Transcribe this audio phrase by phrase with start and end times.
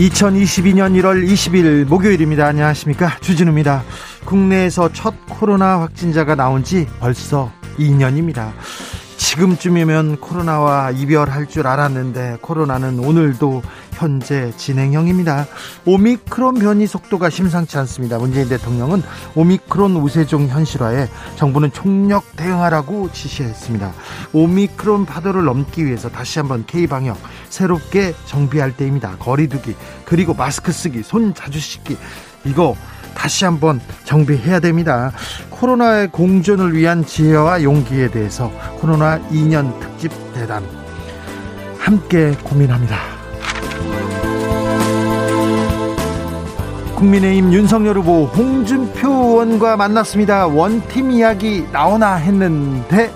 [0.00, 2.46] 2022년 1월 20일 목요일입니다.
[2.46, 3.18] 안녕하십니까.
[3.20, 3.82] 주진우입니다.
[4.24, 8.52] 국내에서 첫 코로나 확진자가 나온 지 벌써 2년입니다.
[9.18, 13.62] 지금쯤이면 코로나와 이별할 줄 알았는데 코로나는 오늘도
[14.00, 15.46] 현재 진행형입니다.
[15.84, 18.18] 오미크론 변이 속도가 심상치 않습니다.
[18.18, 19.02] 문재인 대통령은
[19.34, 23.92] 오미크론 우세종 현실화에 정부는 총력 대응하라고 지시했습니다.
[24.32, 27.18] 오미크론 파도를 넘기 위해서 다시 한번 K방역
[27.50, 29.16] 새롭게 정비할 때입니다.
[29.18, 31.98] 거리두기 그리고 마스크 쓰기 손 자주 씻기
[32.46, 32.74] 이거
[33.14, 35.12] 다시 한번 정비해야 됩니다.
[35.50, 40.64] 코로나의 공존을 위한 지혜와 용기에 대해서 코로나 2년 특집 대담
[41.78, 43.19] 함께 고민합니다.
[47.00, 50.46] 국민의힘 윤석열 후보 홍준표 의원과 만났습니다.
[50.46, 53.10] 원팀 이야기 나오나 했는데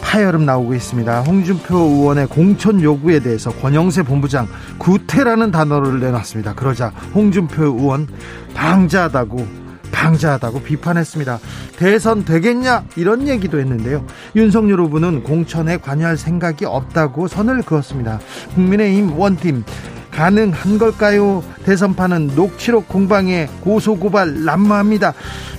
[0.00, 1.20] 파열음 나오고 있습니다.
[1.20, 6.54] 홍준표 의원의 공천 요구에 대해서 권영세 본부장 구태라는 단어를 내놨습니다.
[6.54, 8.08] 그러자 홍준표 의원
[8.54, 9.46] 방자하다고
[9.92, 11.38] 방자하다고 비판했습니다.
[11.76, 14.04] 대선 되겠냐 이런 얘기도 했는데요.
[14.34, 18.18] 윤석열 후보는 공천에 관여할 생각이 없다고 선을 그었습니다.
[18.56, 19.62] 국민의힘 원팀
[20.14, 21.42] 가능한 걸까요?
[21.64, 25.12] 대선판은 녹취록 공방에 고소고발 난무합니다.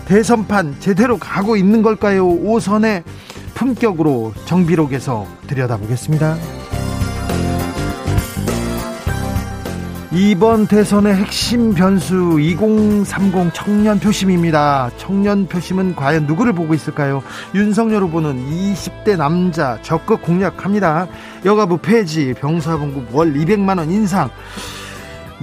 [0.05, 2.27] 대선판 제대로 가고 있는 걸까요?
[2.27, 3.03] 오선의
[3.53, 6.37] 품격으로 정비록에서 들여다보겠습니다.
[10.17, 14.89] 이번 대선의 핵심 변수 2030 청년 표심입니다.
[14.95, 17.21] 청년 표심은 과연 누구를 보고 있을까요?
[17.53, 21.09] 윤석열 후보는 20대 남자 적극 공략합니다.
[21.43, 24.29] 여가부 폐지, 병사봉급 월 200만 원 인상.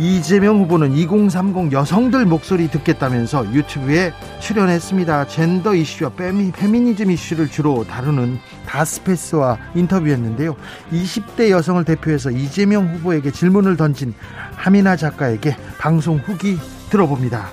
[0.02, 5.28] 이재명 후보는 2030 여성들 목소리 듣겠다면서 유튜브에 출연했습니다.
[5.28, 10.56] 젠더 이슈와 페미, 페미니즘 이슈를 주로 다루는 다스페스와 인터뷰했는데요.
[10.92, 14.12] 20대 여성을 대표해서 이재명 후보에게 질문을 던진
[14.56, 16.58] 하미나 작가에게 방송 후기
[16.90, 17.50] 들어봅니다.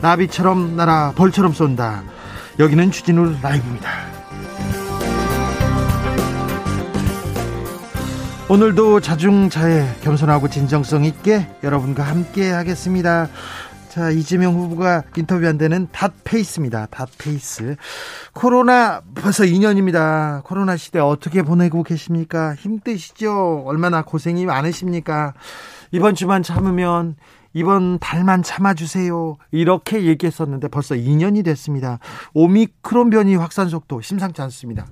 [0.00, 2.04] 나비처럼 날아 벌처럼 쏜다.
[2.60, 4.17] 여기는 주진우 라이브입니다.
[8.50, 13.28] 오늘도 자중자애 겸손하고 진정성 있게 여러분과 함께 하겠습니다.
[13.90, 16.86] 자, 이재명 후보가 인터뷰한 데는 닷페이스입니다.
[16.86, 17.76] 닷페이스.
[18.32, 20.42] 코로나 벌써 2년입니다.
[20.44, 22.54] 코로나 시대 어떻게 보내고 계십니까?
[22.54, 23.64] 힘드시죠?
[23.66, 25.34] 얼마나 고생이 많으십니까?
[25.92, 27.16] 이번 주만 참으면
[27.52, 29.36] 이번 달만 참아주세요.
[29.50, 31.98] 이렇게 얘기했었는데 벌써 2년이 됐습니다.
[32.32, 34.86] 오미크론 변이 확산 속도 심상치 않습니다.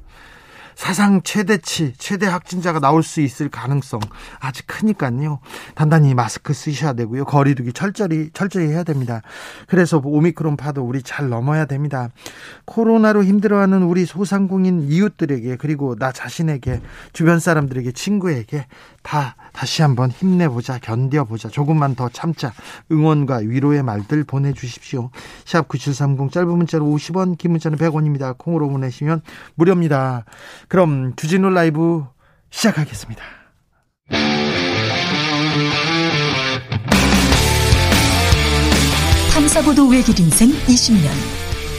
[0.77, 3.99] 사상 최대치 최대 확진자가 나올 수 있을 가능성
[4.39, 5.41] 아주 크니까요.
[5.75, 7.25] 단단히 마스크 쓰셔야 되고요.
[7.25, 9.23] 거리두기 철저히 철저히 해야 됩니다.
[9.69, 12.11] 그래서 오미크론 파도 우리 잘 넘어야 됩니다.
[12.67, 16.83] 코로나로 힘들어하는 우리 소상공인 이웃들에게 그리고 나 자신에게
[17.15, 18.67] 주변 사람들에게 친구에게
[19.07, 22.53] 다 다시 한번 힘내보자 견뎌보자 조금만 더 참자.
[22.91, 25.11] 응원과 위로의 말들 보내주십시오.
[25.45, 28.37] 샵 9730 짧은 문자로 50원 긴 문자는 100원입니다.
[28.37, 29.23] 콩으로 보내시면
[29.55, 30.25] 무료입니다.
[30.67, 32.05] 그럼 주진우 라이브
[32.51, 33.23] 시작하겠습니다.
[39.33, 41.09] 탐사보도 외길 인생 20년.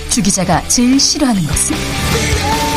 [0.10, 2.77] 주 기자가 제일 싫어하는 것은?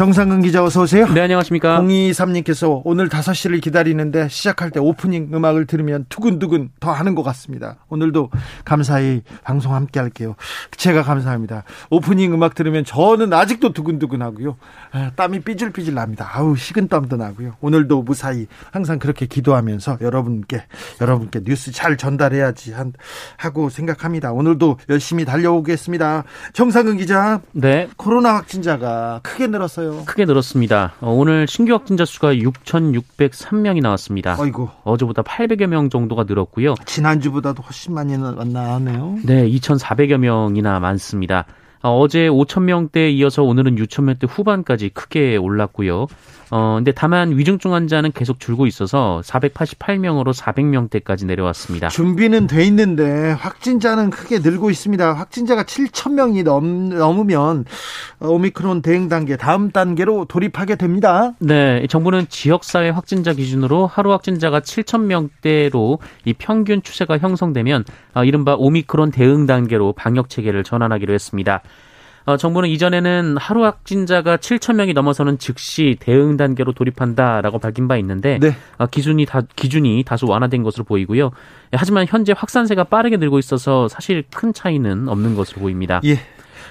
[0.00, 1.06] 정상근 기자 어서 오세요.
[1.12, 1.78] 네, 안녕하십니까.
[1.82, 7.76] 023님께서 오늘 5시를 기다리는데 시작할 때 오프닝 음악을 들으면 두근두근 더 하는 것 같습니다.
[7.90, 8.30] 오늘도
[8.64, 10.36] 감사히 방송 함께 할게요.
[10.74, 11.64] 제가 감사합니다.
[11.90, 14.56] 오프닝 음악 들으면 저는 아직도 두근두근 하고요.
[14.92, 16.30] 아, 땀이 삐질삐질 납니다.
[16.32, 17.56] 아우, 식은땀도 나고요.
[17.60, 20.64] 오늘도 무사히 항상 그렇게 기도하면서 여러분께,
[21.02, 22.94] 여러분께 뉴스 잘 전달해야지 한,
[23.36, 24.32] 하고 생각합니다.
[24.32, 26.24] 오늘도 열심히 달려오겠습니다.
[26.54, 27.42] 정상근 기자.
[27.52, 27.90] 네.
[27.98, 29.89] 코로나 확진자가 크게 늘었어요.
[29.90, 30.04] 늘었어요.
[30.04, 30.94] 크게 늘었습니다.
[31.00, 34.36] 어, 오늘 신규 확진자 수가 6,603명이 나왔습니다.
[34.38, 34.70] 아이고.
[34.84, 36.74] 어제보다 800여 명 정도가 늘었고요.
[36.86, 39.18] 지난주보다도 훨씬 많이 나왔네요.
[39.24, 41.46] 네, 2,400여 명이나 많습니다.
[41.82, 46.06] 어, 제 5천 명대에 이어서 오늘은 6천 명대 후반까지 크게 올랐고요.
[46.50, 51.88] 어, 근데 다만 위중증 환자는 계속 줄고 있어서 488명으로 400명대까지 내려왔습니다.
[51.88, 55.14] 준비는 돼 있는데 확진자는 크게 늘고 있습니다.
[55.14, 57.64] 확진자가 7천 명이 넘, 넘으면
[58.18, 61.32] 오미크론 대응 단계 다음 단계로 돌입하게 됩니다.
[61.38, 68.24] 네, 정부는 지역 사회 확진자 기준으로 하루 확진자가 7천 명대로 이 평균 추세가 형성되면 어,
[68.24, 71.62] 이른바 오미크론 대응 단계로 방역 체계를 전환하기로 했습니다.
[72.30, 78.38] 어, 정부는 이전에는 하루 확진자가 7천 명이 넘어서는 즉시 대응 단계로 돌입한다라고 밝힌 바 있는데
[78.38, 78.54] 네.
[78.78, 81.32] 어, 기준이 다 기준이 다소 완화된 것으로 보이고요.
[81.72, 86.00] 하지만 현재 확산세가 빠르게 늘고 있어서 사실 큰 차이는 없는 것으로 보입니다.
[86.04, 86.20] 예.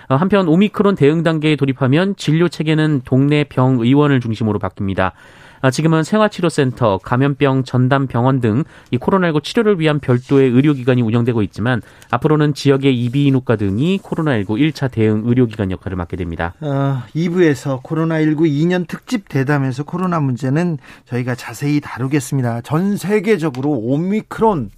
[0.08, 5.12] 어, 한편 오미크론 대응 단계에 돌입하면 진료 체계는 동네 병 의원을 중심으로 바뀝니다.
[5.62, 11.82] 아, 지금은 생활치료센터, 감염병 전담 병원 등 이 코로나19 치료를 위한 별도의 의료기관이 운영되고 있지만
[12.12, 16.54] 앞으로는 지역의 이비인후과 등이 코로나19 1차 대응 의료기관 역할을 맡게 됩니다.
[16.62, 22.62] 어, 2부에서 코로나19 2년 특집 대담에서 코로나 문제는 저희가 자세히 다루겠습니다.
[22.62, 24.72] 전 세계적으로 오미크론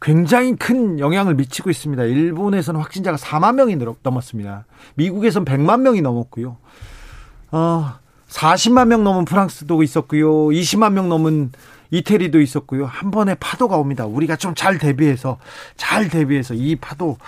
[0.00, 2.02] 굉장히 큰 영향을 미치고 있습니다.
[2.04, 4.66] 일본에서는 확진자가 4만 명이 넘었습니다.
[4.96, 6.56] 미국에서는 100만 명이 넘었고요.
[7.52, 7.92] 어,
[8.32, 10.48] 40만 명 넘은 프랑스도 있었고요.
[10.48, 11.52] 20만 명 넘은
[11.90, 12.86] 이태리도 있었고요.
[12.86, 14.06] 한 번에 파도가 옵니다.
[14.06, 15.38] 우리가 좀 잘 대비해서
[15.76, 17.18] 잘 대비해서 이 파도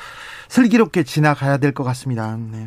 [0.49, 2.37] 슬기롭게 지나가야 될 것 같습니다.
[2.51, 2.67] 네.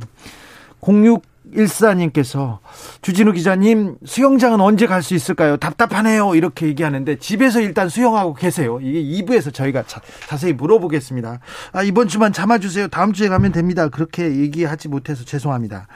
[0.81, 2.60] 0614님께서
[3.01, 5.57] 주진우 기자님 수영장은 언제 갈 수 있을까요?
[5.57, 6.36] 답답하네요.
[6.36, 8.80] 이렇게 얘기하는데 집에서 일단 수영하고 계세요.
[8.81, 10.01] 이게 2부에서 저희가 자,
[10.38, 11.40] 세히 물어보겠습니다.
[11.72, 12.90] 아, 이번 주만 참아주세요.
[12.90, 13.88] 다음 주에 가면 됩니다.
[13.90, 15.88] 그렇게 얘기하지 못해서 죄송합니다.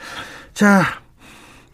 [0.54, 0.84] 자,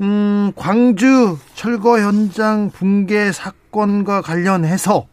[0.02, 5.08] 음, 광주 철거 현장 붕괴 사건과 관련해서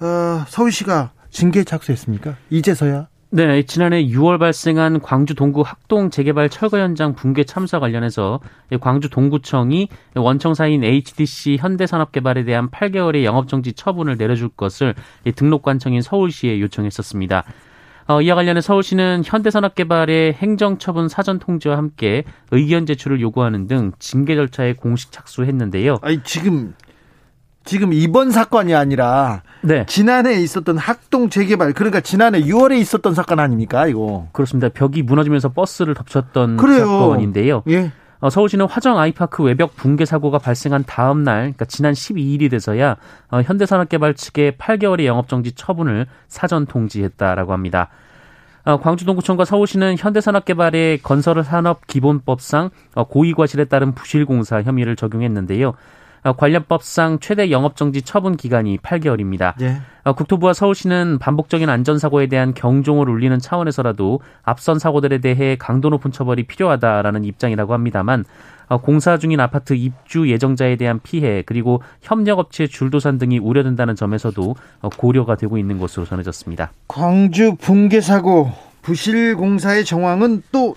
[0.00, 2.36] 어, 서울시가 징계 착수했습니까?
[2.50, 3.08] 이제서야?
[3.34, 8.40] 네, 지난해 6월 발생한 광주 동구 학동 재개발 철거 현장 붕괴 참사 관련해서
[8.80, 14.94] 광주 동구청이 원청사인 HDC 현대산업개발에 대한 8개월의 영업정지 처분을 내려줄 것을
[15.34, 17.44] 등록관청인 서울시에 요청했었습니다.
[18.06, 24.74] 어, 이와 관련해 서울시는 현대산업개발의 행정처분 사전 통지와 함께 의견 제출을 요구하는 등 징계 절차에
[24.74, 25.98] 공식 착수했는데요.
[26.02, 26.74] 아니 지금
[27.64, 29.86] 지금 이번 사건이 아니라 네.
[29.86, 34.28] 지난해 있었던 학동 재개발 그러니까 지난해 6월에 있었던 사건 아닙니까 이거?
[34.32, 34.68] 그렇습니다.
[34.68, 36.86] 벽이 무너지면서 버스를 덮쳤던 그래요.
[36.86, 37.62] 사건인데요.
[37.68, 37.92] 예.
[38.22, 42.96] 어, 서울시는 화정 아이파크 외벽 붕괴 사고가 발생한 다음 날, 그러니까 지난 12일이 돼서야
[43.32, 47.88] 어, 현대산업개발 측에 8개월의 영업정지 처분을 사전 통지했다라고 합니다.
[48.64, 55.74] 어, 광주동구청과 서울시는 현대산업개발의 건설 산업 기본법상 어, 고의과실에 따른 부실공사 혐의를 적용했는데요.
[56.24, 59.54] 어, 관련법상 최대 영업정지 처분 기간이 8개월입니다.
[59.60, 59.80] 예.
[60.04, 66.44] 어, 국토부와 서울시는 반복적인 안전사고에 대한 경종을 울리는 차원에서라도 앞선 사고들에 대해 강도 높은 처벌이
[66.44, 68.24] 필요하다라는 입장이라고 합니다만
[68.68, 74.54] 어, 공사 중인 아파트 입주 예정자에 대한 피해 그리고 협력업체 줄도산 등이 우려된다는 점에서도
[74.96, 76.72] 고려가 되고 있는 것으로 전해졌습니다.
[76.88, 78.52] 광주 붕괴 사고
[78.82, 80.74] 부실 공사의 정황은 또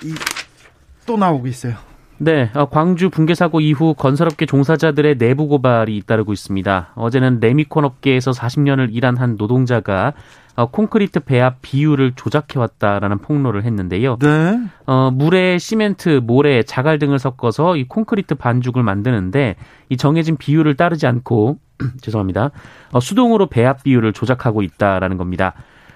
[1.05, 1.75] 또 나오고 있어요.
[2.17, 6.93] 네, 어, 광주 붕괴 사고 이후 건설업계 종사자들의 내부 고발이 잇따르고 있습니다.
[6.95, 10.13] 어제는 레미콘 업계에서 40년을 일한 한 노동자가
[10.55, 14.17] 어, 콘크리트 배합 비율을 조작해왔다라는 폭로를 했는데요.
[14.21, 14.59] 네.
[14.85, 19.57] 어, 물에 시멘트, 모래, 자갈 등을 섞어서 이 콘크리트 반죽을 만드는데
[19.89, 21.57] 이 정해진 비율을 따르지 않고
[22.01, 22.51] 죄송합니다.
[22.93, 25.53] 어, 수동으로 배합 비율을 조작하고 있다라는 겁니다.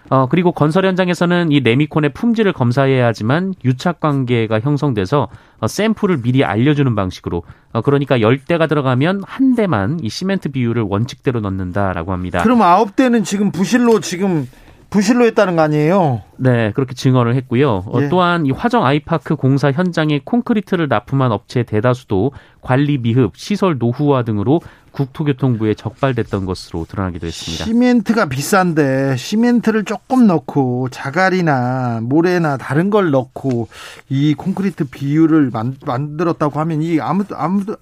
[0.09, 5.27] 어, 그리고 건설 현장에서는 이 레미콘의 품질을 검사해야 하지만 유착 관계가 형성돼서
[5.59, 11.41] 어, 샘플을 미리 알려주는 방식으로 어, 그러니까 열대가 들어가면 한 대만 이 시멘트 비율을 원칙대로
[11.41, 12.41] 넣는다라고 합니다.
[12.41, 14.47] 그럼 아홉 대는 지금 부실로 지금
[14.89, 16.21] 부실로 했다는 거 아니에요?
[16.37, 17.83] 네, 그렇게 증언을 했고요.
[17.85, 18.09] 어, 예.
[18.09, 22.31] 또한 이 화정 아이파크 공사 현장에 콘크리트를 납품한 업체 대다수도
[22.61, 27.65] 관리 미흡, 시설 노후화 등으로 국토교통부에 적발됐던 것으로 드러나기도 했습니다.
[27.65, 33.67] 시멘트가 비싼데 시멘트를 조금 넣고 자갈이나 모래나 다른 걸 넣고
[34.09, 37.75] 이 콘크리트 비율을 만, 만들었다고 하면 이 아무도 아무도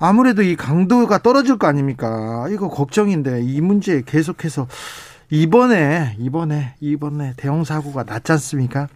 [0.00, 2.48] 아무래도 이 강도가 떨어질 거 아닙니까?
[2.50, 4.66] 이거 걱정인데 이 문제 계속해서
[5.30, 8.88] 이번에 이번에 이번에 대형 사고가 났지 않습니까?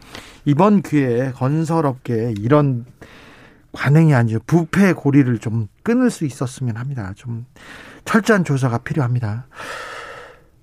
[0.45, 2.85] 이번 기회에 건설업계 이런
[3.73, 4.41] 관행이 아니죠.
[4.47, 7.13] 부패 고리를 좀 끊을 수 있었으면 합니다.
[7.17, 7.47] 좀
[8.05, 9.47] 철저한 조사가 필요합니다.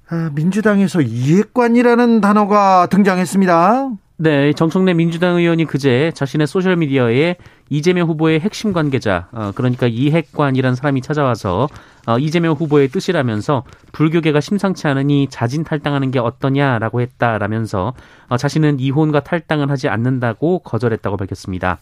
[0.09, 3.91] 아, 민주당에서 이해관이라는 단어가 등장했습니다.
[4.23, 7.37] 네, 정청래 민주당 의원이 그제 자신의 소셜 미디어에
[7.71, 11.67] 이재명 후보의 핵심 관계자, 어, 그러니까 이핵관이라는 사람이 찾아와서
[12.05, 13.63] 어, 이재명 후보의 뜻이라면서
[13.93, 17.93] 불교계가 심상치 않으니 자진 탈당하는 게 어떠냐라고 했다라면서
[18.29, 21.79] 어, 자신은 이혼과 탈당을 하지 않는다고 거절했다고 밝혔습니다.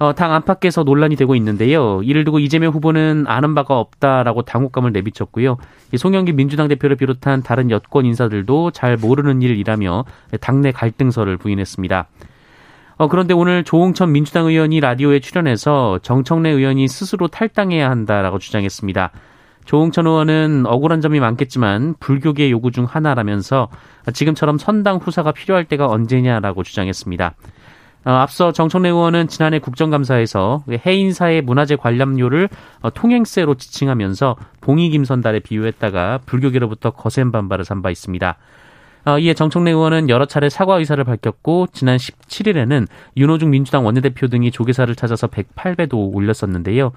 [0.00, 2.02] 어, 당 안팎에서 논란이 되고 있는데요.
[2.02, 5.58] 이를 두고 이재명 후보는 아는 바가 없다라고 당혹감을 내비쳤고요.
[5.94, 10.06] 송영기 민주당 대표를 비롯한 다른 여권 인사들도 잘 모르는 일이라며
[10.40, 12.08] 당내 갈등설을 부인했습니다.
[12.96, 19.10] 어, 그런데 오늘 조홍천 민주당 의원이 라디오에 출연해서 정청래 의원이 스스로 탈당해야 한다라고 주장했습니다.
[19.66, 23.68] 조홍천 의원은 억울한 점이 많겠지만 불교계 요구 중 하나라면서
[24.14, 27.34] 지금처럼 선당 후사가 필요할 때가 언제냐라고 주장했습니다.
[28.04, 32.48] 어, 앞서 정청래 의원은 지난해 국정감사에서 해인사의 문화재 관람료를
[32.80, 38.36] 어, 통행세로 지칭하면서 봉이 김선달에 비유했다가 불교계로부터 거센 반발을 산 바 있습니다.
[39.06, 44.50] 어, 이에 정청래 의원은 여러 차례 사과 의사를 밝혔고 지난 17일에는 윤호중 민주당 원내대표 등이
[44.50, 46.92] 조계사를 찾아서 108배도 올렸었는데요.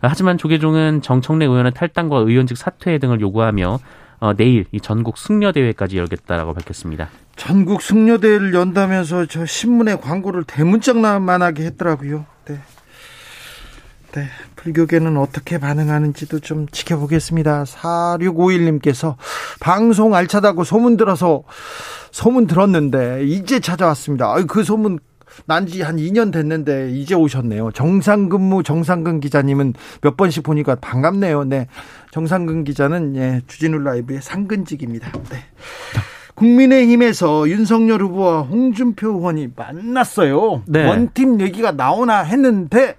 [0.00, 3.78] 하지만 조계종은 정청래 의원의 탈당과 의원직 사퇴 등을 요구하며
[4.20, 7.08] 어, 내일 이 전국 승려 대회까지 열겠다라고 밝혔습니다.
[7.36, 12.26] 전국 승려 대회를 연다면서 저 신문에 광고를 대문짝만하게 했더라고요.
[12.46, 12.60] 네.
[14.12, 14.28] 네.
[14.56, 17.64] 불교계는 어떻게 반응하는지도 좀 지켜보겠습니다.
[17.64, 19.14] 4651님께서
[19.60, 21.44] 방송 알차다고 소문 들어서
[22.10, 24.32] 소문 들었는데 이제 찾아왔습니다.
[24.34, 24.98] 아유, 그 소문
[25.46, 27.70] 난지 한 2년 됐는데 이제 오셨네요.
[27.72, 31.44] 정상근무 정상근 기자님은 몇 번씩 보니까 반갑네요.
[31.44, 31.66] 네.
[32.10, 35.12] 정상근 기자는 예, 주진우 라이브의 상근직입니다.
[35.30, 35.38] 네.
[36.34, 40.62] 국민의힘에서 윤석열 후보와 홍준표 의원이 만났어요.
[40.66, 40.86] 네.
[40.86, 42.96] 원팀 얘기가 나오나 했는데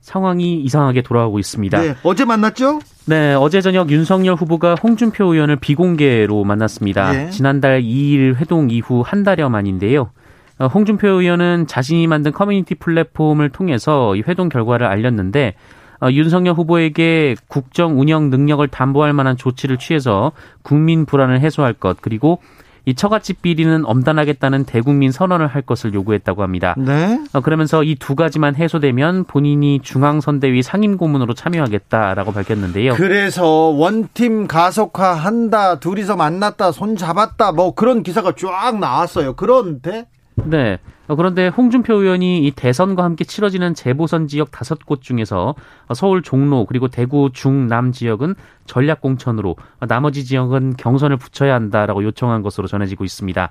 [0.00, 1.80] 상황이 이상하게 돌아가고 있습니다.
[1.80, 2.80] 네, 어제 만났죠?
[3.06, 7.12] 네, 어제 저녁 윤석열 후보가 홍준표 의원을 비공개로 만났습니다.
[7.12, 7.30] 네.
[7.30, 10.10] 지난달 2일 회동 이후 한 달여 만인데요.
[10.58, 15.54] 어, 홍준표 의원은 자신이 만든 커뮤니티 플랫폼을 통해서 이 회동 결과를 알렸는데
[16.00, 20.32] 어, 윤석열 후보에게 국정 운영 능력을 담보할 만한 조치를 취해서
[20.62, 22.40] 국민 불안을 해소할 것 그리고
[22.86, 26.74] 이 처갓집 비리는 엄단하겠다는 대국민 선언을 할 것을 요구했다고 합니다.
[26.76, 27.18] 네.
[27.32, 32.92] 어, 그러면서 이 두 가지만 해소되면 본인이 중앙선대위 상임고문으로 참여하겠다라고 밝혔는데요.
[32.94, 39.32] 그래서 원팀 가속화한다, 둘이서 만났다, 손 잡았다, 뭐 그런 기사가 쫙 나왔어요.
[39.34, 40.06] 그런데
[40.36, 40.78] 네.
[41.06, 45.54] 어, 그런데 홍준표 의원이 이 대선과 함께 치러지는 재보선 지역 다섯 곳 중에서
[45.94, 48.34] 서울 종로 그리고 대구 중남 지역은
[48.66, 53.50] 전략 공천으로 나머지 지역은 경선을 붙여야 한다라고 요청한 것으로 전해지고 있습니다.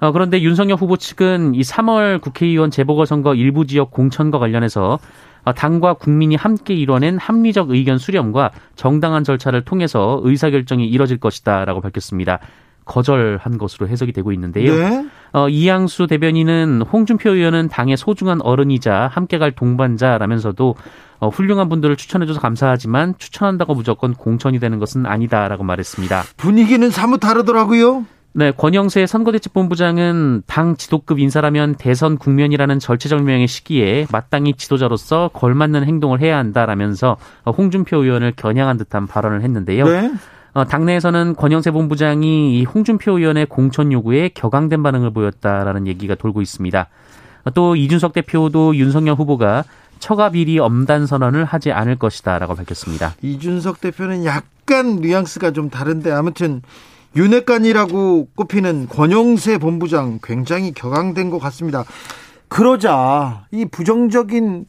[0.00, 4.98] 어, 그런데 윤석열 후보 측은 이 3월 국회의원 재보궐선거 일부 지역 공천과 관련해서
[5.44, 12.40] 어, 당과 국민이 함께 이뤄낸 합리적 의견 수렴과 정당한 절차를 통해서 의사결정이 이뤄질 것이다라고 밝혔습니다.
[12.84, 14.74] 거절한 것으로 해석이 되고 있는데요.
[14.74, 15.06] 네.
[15.32, 20.74] 어, 이양수 대변인은 홍준표 의원은 당의 소중한 어른이자 함께 갈 동반자라면서도
[21.20, 26.22] 어, 훌륭한 분들을 추천해줘서 감사하지만 추천한다고 무조건 공천이 되는 것은 아니다라고 말했습니다.
[26.36, 28.04] 분위기는 사뭇 다르더라고요.
[28.34, 36.38] 네, 권영세 선거대책본부장은 당 지도급 인사라면 대선 국면이라는 절체절명의 시기에 마땅히 지도자로서 걸맞는 행동을 해야
[36.38, 39.84] 한다라면서 홍준표 의원을 겨냥한 듯한 발언을 했는데요.
[39.84, 40.12] 네.
[40.54, 46.88] 어, 당내에서는 권영세 본부장이 이 홍준표 의원의 공천 요구에 격앙된 반응을 보였다라는 얘기가 돌고 있습니다.
[47.44, 49.64] 어, 또 이준석 대표도 윤석열 후보가
[49.98, 53.14] 처가 비리 엄단 선언을 하지 않을 것이다라고 밝혔습니다.
[53.22, 56.60] 이준석 대표는 약간 뉘앙스가 좀 다른데 아무튼
[57.16, 61.84] 윤핵관이라고 꼽히는 권영세 본부장 굉장히 격앙된 것 같습니다.
[62.48, 64.66] 그러자 이 부정적인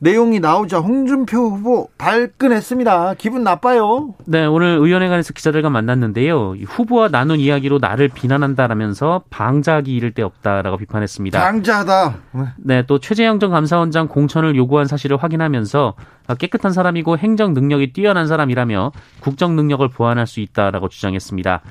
[0.00, 3.14] 내용이 나오자 홍준표 후보 발끈했습니다.
[3.18, 4.14] 기분 나빠요.
[4.26, 6.54] 네, 오늘 의원회관에서 기자들과 만났는데요.
[6.66, 11.40] 후보와 나눈 이야기로 나를 비난한다라면서 방자하기 이를 데 없다라고 비판했습니다.
[11.40, 12.14] 방자하다.
[12.58, 15.94] 네, 또 최재형 전 감사원장 공천을 요구한 사실을 확인하면서
[16.38, 21.62] 깨끗한 사람이고 행정 능력이 뛰어난 사람이라며 국정 능력을 보완할 수 있다라고 주장했습니다.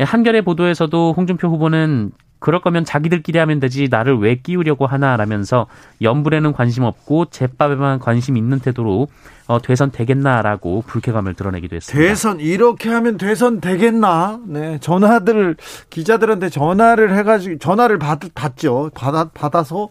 [0.00, 2.10] 한겨레 보도에서도 홍준표 후보는
[2.44, 5.66] 그럴 거면 자기들끼리 하면 되지 나를 왜 끼우려고 하나라면서
[6.02, 9.08] 연불에는 관심 없고 제밥에만 관심 있는 태도로
[9.46, 12.06] 어, 대선 되겠나라고 불쾌감을 드러내기도 했습니다.
[12.06, 14.40] 대선 이렇게 하면 대선 되겠나?
[14.46, 15.56] 네 전화들
[15.88, 18.90] 기자들한테 전화를 해가지고 전화를 받, 받죠.
[18.94, 19.88] 받아 받아서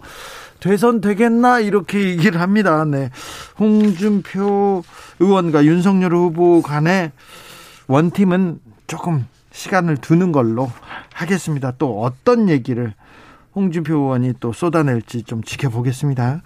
[0.59, 2.85] 대선 되겠나 이렇게 얘기를 합니다.
[2.85, 3.09] 네
[3.59, 4.83] 홍준표
[5.19, 7.13] 의원과 윤석열 후보 간의
[7.87, 10.69] 원팀은 조금 시간을 두는 걸로
[11.13, 11.73] 하겠습니다.
[11.77, 12.93] 또 어떤 얘기를
[13.55, 16.41] 홍준표 의원이 또 쏟아낼지 좀 지켜보겠습니다.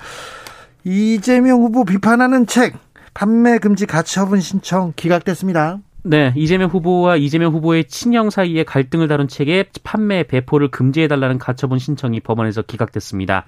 [0.84, 2.76] 이재명 후보 비판하는 책
[3.14, 5.80] 판매 금지 가처분 신청 기각됐습니다.
[6.04, 12.20] 네, 이재명 후보와 이재명 후보의 친형 사이의 갈등을 다룬 책의 판매 배포를 금지해달라는 가처분 신청이
[12.20, 13.46] 법원에서 기각됐습니다.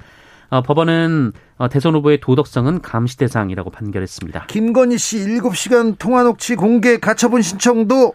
[0.50, 4.48] 어, 법원은 어, 대선 후보의 도덕성은 감시 대상이라고 판결했습니다.
[4.48, 8.13] 김건희 씨 7시간 통화 녹취 공개 가처분 신청도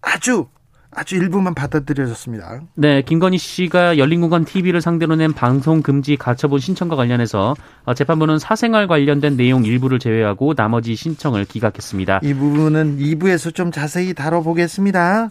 [0.00, 0.46] 아주
[0.90, 2.62] 아주 일부만 받아들여졌습니다.
[2.74, 8.88] 네, 김건희 씨가 열린공간 TV를 상대로 낸 방송 금지 가처분 신청과 관련해서 어, 재판부는 사생활
[8.88, 12.20] 관련된 내용 일부를 제외하고 나머지 신청을 기각했습니다.
[12.22, 15.30] 이 부분은 2부에서 좀 자세히 다뤄보겠습니다.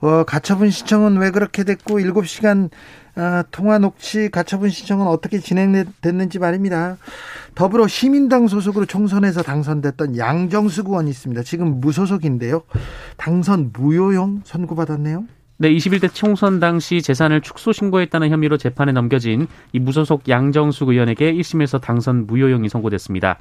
[0.00, 2.70] 어, 가처분 신청은 왜 그렇게 됐고 7시간
[3.14, 6.96] 어, 통화 녹취 가처분 신청은 어떻게 진행됐는지 말입니다.
[7.54, 11.42] 더불어 시민당 소속으로 총선에서 당선됐던 양정수 의원이 있습니다.
[11.42, 12.62] 지금 무소속인데요.
[13.18, 15.24] 당선 무효형 선고받았네요.
[15.58, 21.80] 네, 21대 총선 당시 재산을 축소 신고했다는 혐의로 재판에 넘겨진 이 무소속 양정수 의원에게 1심에서
[21.80, 23.38] 당선 무효형이 선고됐습니다.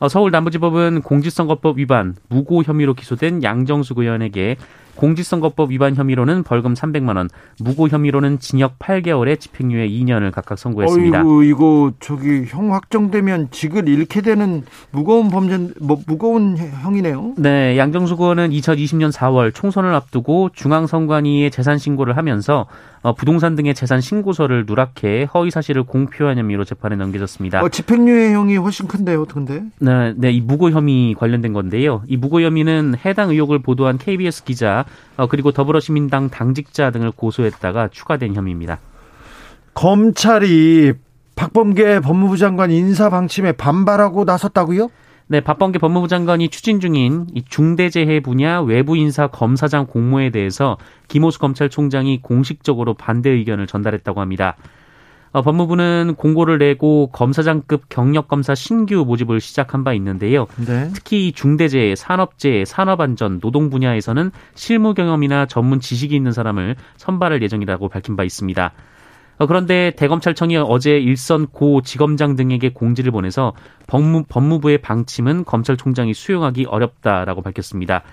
[0.00, 4.56] 어, 서울 남부지법은 공직선거법 위반, 무고 혐의로 기소된 양정수 의원에게
[4.96, 7.28] 공직선거법 위반 혐의로는 벌금 300만 원,
[7.60, 11.20] 무고 혐의로는 징역 8개월에 집행유예 2년을 각각 선고했습니다.
[11.20, 17.34] 어이구, 이거 저기 형 확정되면 직을 잃게 되는 무거운 범죄 뭐 무거운 형이네요.
[17.38, 22.66] 네, 양정수 의원은 2020년 4월 총선을 앞두고 중앙선관위에 재산 신고를 하면서
[23.04, 27.62] 어, 부동산 등의 재산 신고서를 누락해 허위 사실을 공표한 혐의로 재판에 넘겨졌습니다.
[27.62, 29.62] 어, 집행유예형이 훨씬 큰데요, 근데?
[29.78, 32.02] 네, 네, 이 무고 혐의 관련된 건데요.
[32.06, 34.83] 이 무고 혐의는 해당 의혹을 보도한 KBS 기자
[35.16, 38.78] 어, 그리고 더불어시민당 당직자 등을 고소했다가 추가된 혐의입니다.
[39.74, 40.92] 검찰이
[41.36, 44.88] 박범계 법무부 장관 인사 방침에 반발하고 나섰다고요?
[45.26, 50.76] 네, 박범계 법무부 장관이 추진 중인 이 중대재해 분야 외부 인사 검사장 공모에 대해서
[51.08, 54.56] 김호수 검찰총장이 공식적으로 반대 의견을 전달했다고 합니다.
[55.34, 60.46] 어, 법무부는 공고를 내고 검사장급 경력검사 신규 모집을 시작한 바 있는데요.
[60.64, 60.88] 네.
[60.94, 68.14] 특히 중대재해, 산업재해, 산업안전, 노동 분야에서는 실무 경험이나 전문 지식이 있는 사람을 선발할 예정이라고 밝힌
[68.14, 68.72] 바 있습니다.
[69.38, 73.54] 어, 그런데 대검찰청이 어제 일선 고 지검장 등에게 공지를 보내서
[73.88, 78.04] 법무, 법무부의 방침은 검찰총장이 수용하기 어렵다라고 밝혔습니다.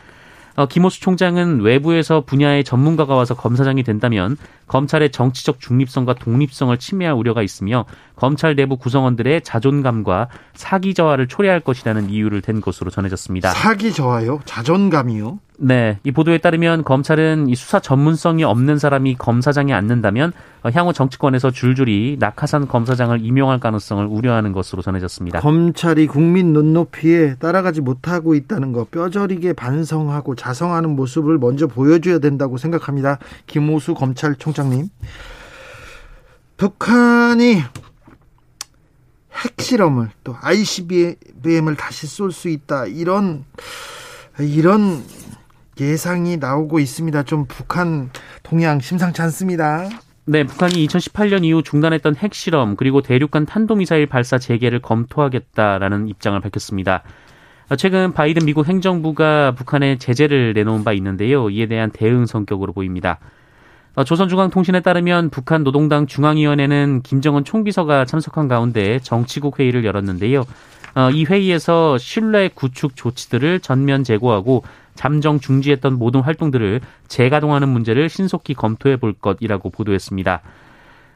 [0.56, 4.38] 어, 김호수 총장은 외부에서 분야의 전문가가 와서 검사장이 된다면
[4.68, 7.86] 검찰의 정치적 중립성과 독립성을 침해할 우려가 있으며
[8.22, 13.50] 검찰 내부 구성원들의 자존감과 사기 저하를 초래할 것이라는 이유를 댄 것으로 전해졌습니다.
[13.50, 14.42] 사기 저하요?
[14.46, 15.40] 자존감이요?
[15.58, 21.50] 네, 이 보도에 따르면 검찰은 이 수사 전문성이 없는 사람이 검사장에 앉는다면 어, 향후 정치권에서
[21.50, 25.40] 줄줄이 낙하산 검사장을 임용할 가능성을 우려하는 것으로 전해졌습니다.
[25.40, 33.18] 검찰이 국민 눈높이에 따라가지 못하고 있다는 거 뼈저리게 반성하고 자성하는 모습을 먼저 보여줘야 된다고 생각합니다.
[33.48, 34.90] 김호수 검찰총장님.
[36.58, 37.64] 북한이
[39.44, 43.46] 핵실험을 또 ICBM을 다시 쏠 수 있다 이런
[44.40, 45.04] 이런
[45.80, 47.24] 예상이 나오고 있습니다.
[47.24, 48.10] 좀 북한
[48.44, 49.90] 동향 심상치 않습니다.
[50.26, 57.04] 네, 북한이 2018년 이후 중단했던 핵실험 그리고 대륙간 탄도미사일 발사 재개를 검토하겠다라는 입장을 밝혔습니다.
[57.78, 61.50] 최근 바이든 미국 행정부가 북한에 제재를 내놓은 바 있는데요.
[61.50, 63.20] 이에 대한 대응 성격으로 보입니다.
[64.06, 70.46] 조선중앙통신에 따르면 북한 노동당 중앙위원회는 김정은 총비서가 참석한 가운데 정치국 회의를 열었는데요.
[70.96, 74.64] 어, 이 회의에서 신뢰 구축 조치들을 전면 제고하고
[74.96, 80.42] 잠정 중지했던 모든 활동들을 재가동하는 문제를 신속히 검토해 볼 것이라고 보도했습니다.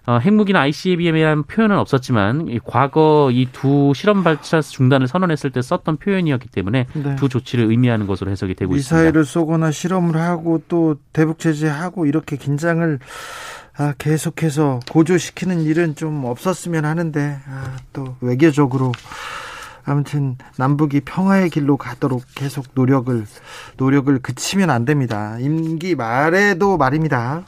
[0.07, 5.97] 어, 핵무기나 ICBM이라는 표현은 없었지만 이 과거 이 두 실험 발사 중단을 선언했을 때 썼던
[5.97, 7.15] 표현이었기 때문에 네.
[7.15, 8.95] 두 조치를 의미하는 것으로 해석이 되고 미사일을 있습니다.
[9.01, 12.99] 미사일을 쏘거나 실험을 하고 또 대북 제재하고 이렇게 긴장을
[13.77, 18.91] 아, 계속해서 고조시키는 일은 좀 없었으면 하는데 아, 또 외교적으로
[19.83, 23.25] 아무튼 남북이 평화의 길로 가도록 계속 노력을
[23.77, 25.37] 노력을 그치면 안 됩니다.
[25.39, 27.43] 임기 말에도 말입니다.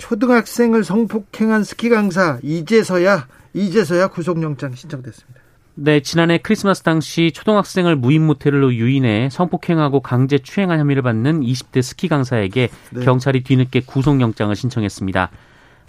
[0.00, 5.40] 초등학생을 성폭행한 스키 강사 이제서야 이제서야 구속영장 신청됐습니다.
[5.74, 12.08] 네, 지난해 크리스마스 당시 초등학생을 무인 모텔로 유인해 성폭행하고 강제 추행한 혐의를 받는 20대 스키
[12.08, 13.04] 강사에게 네.
[13.04, 15.30] 경찰이 뒤늦게 구속영장을 신청했습니다.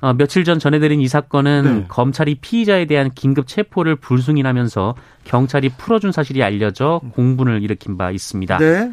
[0.01, 1.85] 어, 며칠 전 전해드린 이 사건은 네.
[1.87, 8.57] 검찰이 피의자에 대한 긴급 체포를 불승인하면서 경찰이 풀어준 사실이 알려져 공분을 일으킨 바 있습니다.
[8.57, 8.91] 네.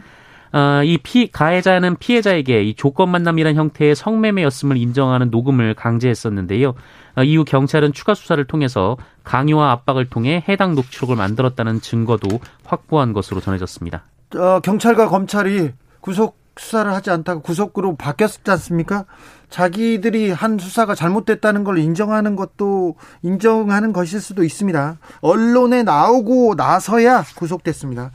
[0.52, 6.74] 어, 이 피, 가해자는 피해자에게 이 조건 만남이란 형태의 성매매였음을 인정하는 녹음을 강제했었는데요.
[7.16, 13.40] 어, 이후 경찰은 추가 수사를 통해서 강요와 압박을 통해 해당 녹취록을 만들었다는 증거도 확보한 것으로
[13.40, 14.04] 전해졌습니다.
[14.36, 19.04] 어, 경찰과 검찰이 구속 수사를 하지 않다가 구속으로 바뀌었지 않습니까?
[19.48, 24.98] 자기들이 한 수사가 잘못됐다는 걸 인정하는 것도 인정하는 것일 수도 있습니다.
[25.20, 28.10] 언론에 나오고 나서야 구속됐습니다.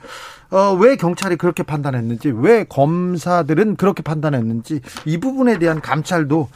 [0.53, 6.47] 어, 왜 경찰이 그렇게 판단했는지, 왜 검사들은 그렇게 판단했는지 이 부분에 대한 감찰도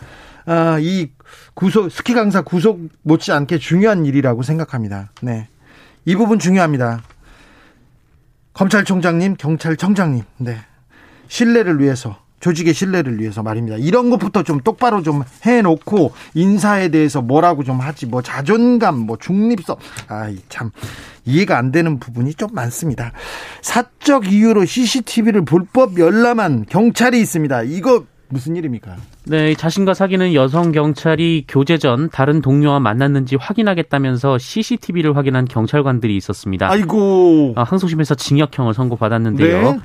[0.45, 1.09] 어, 이
[1.55, 5.11] 구속 스키 강사 구속 못지않게 중요한 일이라고 생각합니다.
[5.23, 5.47] 네,
[6.05, 7.01] 이 부분 중요합니다.
[8.53, 10.57] 검찰총장님, 경찰청장님, 네,
[11.27, 13.77] 신뢰를 위해서 조직의 신뢰를 위해서 말입니다.
[13.77, 19.75] 이런 것부터 좀 똑바로 좀 해놓고 인사에 대해서 뭐라고 좀 하지 뭐 자존감 뭐 중립성
[20.07, 20.71] 아이 참
[21.25, 23.11] 이해가 안 되는 부분이 좀 많습니다.
[23.61, 27.63] 사적 이유로 CCTV를 불법 열람한 경찰이 있습니다.
[27.63, 28.97] 이거 무슨 일입니까?
[29.25, 36.69] 네, 자신과 사귀는 여성 경찰이 교제 전 다른 동료와 만났는지 확인하겠다면서 CCTV를 확인한 경찰관들이 있었습니다.
[36.69, 37.53] 아이고.
[37.55, 39.71] 아, 항소심에서 징역형을 선고받았는데요.
[39.71, 39.79] 네.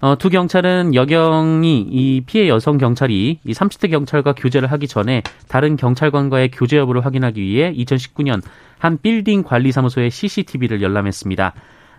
[0.00, 5.76] 어, 두 경찰은 여경이 이 피해 여성 경찰이 이 30대 경찰과 교제를 하기 전에 다른
[5.76, 8.40] 경찰관과의 교제 여부를 확인하기 위해 2019년
[8.78, 11.52] 한 빌딩 관리 사무소에 CCTV를 열람했습니다.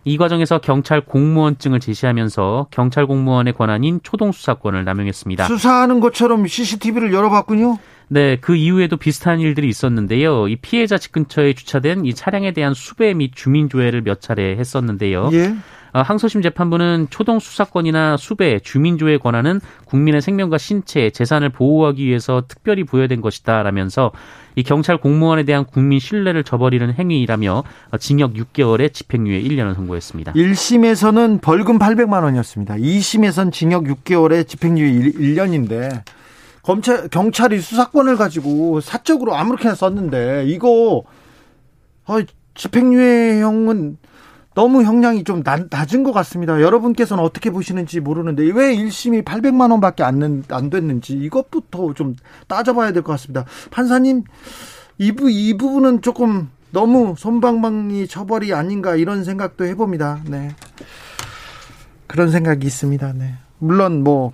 [0.06, 5.46] 이 과정에서 경찰 공무원증을 제시하면서 경찰 공무원의 권한인 초동 수사권을 남용했습니다.
[5.46, 7.78] 수사하는 것처럼 CCTV를 열어봤군요.
[8.08, 10.48] 네, 그 이후에도 비슷한 일들이 있었는데요.
[10.48, 15.30] 이 피해자 집 근처에 주차된 이 차량에 대한 수배 및 주민 조회를 몇 차례 했었는데요.
[15.34, 15.54] 예.
[15.94, 22.84] 어, 항소심 재판부는 초동 수사권이나 수배, 주민조회 권한은 국민의 생명과 신체, 재산을 보호하기 위해서 특별히
[22.84, 24.12] 부여된 것이다 라면서
[24.56, 27.64] 이 경찰 공무원에 대한 국민 신뢰를 저버리는 행위라며
[28.00, 30.34] 징역 6개월에 집행유예 1년을 선고했습니다.
[30.34, 32.76] 1심에서는 벌금 800만 원이었습니다.
[32.76, 36.04] 2심에선 징역 6개월에 집행유예 1년인데
[36.62, 41.04] 검찰 경찰이 수사권을 가지고 사적으로 아무렇게나 썼는데 이거
[42.06, 42.18] 어,
[42.56, 43.98] 집행유예형은
[44.60, 46.60] 너무 형량이 좀 낮은 것 같습니다.
[46.60, 52.18] 여러분께서는 어떻게 보시는지 모르는데 왜 1심이 800만 원밖에 안, 안 됐는지 이것부터 좀
[52.50, 53.46] 따져봐야 될 것 같습니다.
[53.72, 54.26] 판사님
[54.98, 60.20] 이, 부, 이 부분은 조금 너무 손방망이 처벌이 아닌가 이런 생각도 해봅니다.
[60.26, 60.50] 네.
[62.08, 63.14] 그런 생각이 있습니다.
[63.14, 63.36] 네.
[63.60, 64.34] 물론 뭐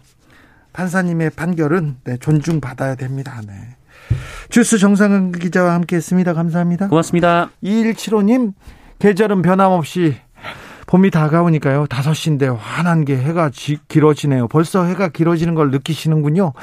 [0.74, 3.42] 판사님의 판결은 네, 존중받아야 됩니다.
[3.46, 3.54] 네.
[4.50, 6.34] 주스 정상근 기자와 함께했습니다.
[6.34, 6.88] 감사합니다.
[6.88, 7.52] 고맙습니다.
[7.64, 8.54] 2175님
[9.00, 10.16] 계절은 변함없이
[10.88, 11.86] 봄이 다가오니까요.
[11.86, 14.48] 5시인데 환한 게 해가 지, 길어지네요.
[14.48, 16.54] 벌써 해가 길어지는 걸 느끼시는군요.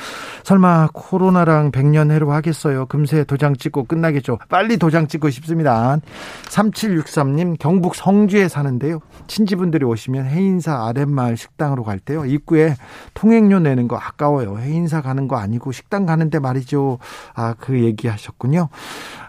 [0.44, 2.86] 설마 코로나랑 백년 해로 하겠어요.
[2.86, 4.38] 금세 도장 찍고 끝나겠죠.
[4.48, 5.98] 빨리 도장 찍고 싶습니다.
[6.44, 9.00] 3763님 경북 성주에 사는데요.
[9.26, 12.24] 친지분들이 오시면 해인사 아랫마을 식당으로 갈 때요.
[12.24, 12.76] 입구에
[13.14, 14.58] 통행료 내는 거 아까워요.
[14.58, 16.98] 해인사 가는 거 아니고 식당 가는데 말이죠.
[17.34, 18.68] 아, 그 얘기 하셨군요.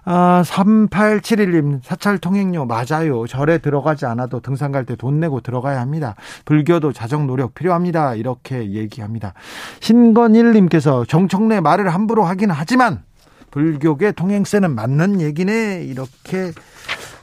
[0.06, 3.26] 아, 3871님, 사찰 통행료 맞아요.
[3.26, 6.16] 절에 들어가지 않아도 등산 갈때 돈 내고 들어가야 합니다.
[6.46, 8.16] 불교도 자정 노력 필요합니다.
[8.16, 9.34] 이렇게 얘기합니다.
[9.82, 13.04] 신건일님께서 정청래 말을 함부로 하긴 하지만
[13.52, 15.84] 불교계 통행세는 맞는 얘기네.
[15.84, 16.52] 이렇게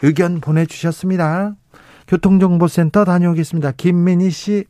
[0.02, 1.54] 의견 보내주셨습니다.
[2.08, 3.72] 교통정보센터 다녀오겠습니다.
[3.76, 4.64] 김민희 씨.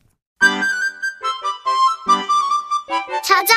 [3.24, 3.54] 찾아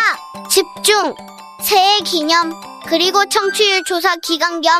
[0.49, 1.15] 집중
[1.61, 2.53] 새해 기념
[2.87, 4.71] 그리고 청취율 조사 기간 겸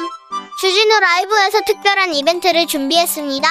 [0.59, 3.47] 주진우 라이브에서 특별한 이벤트를 준비했습니다.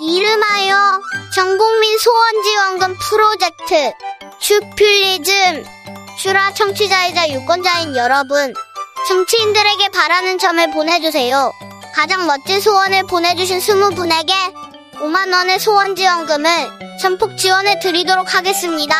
[0.00, 1.00] 이름하여
[1.34, 3.92] 전국민 소원지원금 프로젝트
[4.38, 5.64] 슈필리즘
[6.18, 8.54] 슈라 청취자이자 유권자인 여러분
[9.08, 11.52] 정치인들에게 바라는 점을 보내주세요.
[11.94, 14.32] 가장 멋진 소원을 보내주신 20분에게
[15.00, 16.48] 5만원의 소원지원금을
[17.00, 18.94] 전폭 지원해 드리도록 하겠습니다.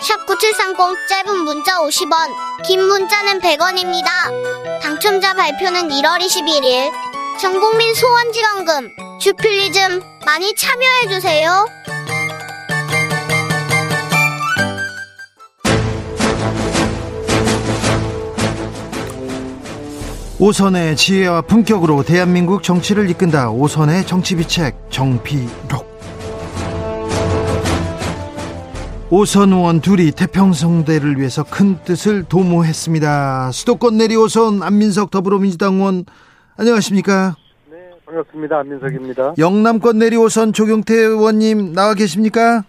[0.00, 4.80] 샵9730 짧은 문자 50원, 긴 문자는 100원입니다.
[4.82, 7.17] 당첨자 발표는 1월 21일.
[7.40, 8.88] 전국민 소원지원금,
[9.20, 11.66] 주필리즘 많이 참여해주세요.
[20.40, 23.50] 오선의 지혜와 품격으로 대한민국 정치를 이끈다.
[23.50, 25.86] 오선의 정치비책 정비록.
[29.10, 33.52] 오선 의원 둘이 태평성대를 위해서 큰 뜻을 도모했습니다.
[33.52, 36.04] 수도권 내리 오선 안민석 더불어민주당 의원
[36.58, 37.36] 안녕하십니까?
[37.70, 38.58] 네, 반갑습니다.
[38.58, 39.34] 안민석입니다.
[39.38, 42.64] 영남권 내리오선 조경태 의원님 나와 계십니까?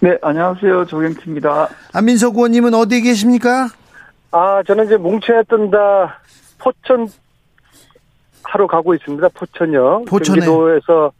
[0.00, 0.86] 네, 안녕하세요.
[0.86, 1.68] 조경태입니다.
[1.92, 3.68] 안민석 의원님은 어디에 계십니까?
[4.30, 6.20] 아, 저는 이제 뭉쳐야 뜬다
[6.58, 7.06] 포천
[8.44, 9.28] 하러 가고 있습니다.
[9.34, 10.06] 포천요.
[10.06, 10.40] 포천에.
[10.40, 11.12] 경기도에서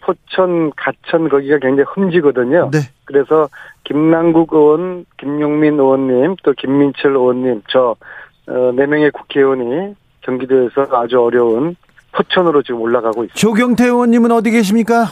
[0.00, 2.70] 포천, 가천 거기가 굉장히 흠지거든요.
[2.72, 2.78] 네.
[3.04, 3.50] 그래서
[3.84, 7.94] 김남국 의원, 김용민 의원님, 또 김민철 의원님, 저,
[8.46, 9.94] 어, 네 명의 국회의원이
[10.38, 11.74] 경기도에서 아주 어려운
[12.12, 13.34] 포천으로 지금 올라가고 있습니다.
[13.34, 15.06] 조경태 의원님은 어디 계십니까?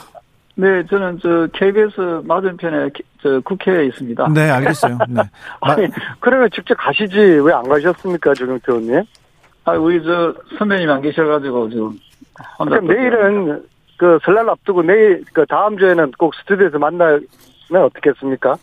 [0.57, 2.91] 네, 저는 저 KBS 맞은편에
[3.23, 4.29] 저 국회에 있습니다.
[4.35, 4.99] 네, 알겠어요.
[5.09, 5.23] 네.
[5.61, 5.87] 아니,
[6.21, 9.03] 그러면 직접 가시지 왜 안 가셨습니까, 조경태 의원님?
[9.65, 11.99] 아, 우리 저 선배님 안 계셔가지고 지금.
[12.59, 13.65] 그러니까 내일은
[13.99, 17.27] 그 설날 앞두고 내일 그 다음 주에는 꼭 스튜디오에서 만나면
[17.71, 18.57] 어떻겠습니까?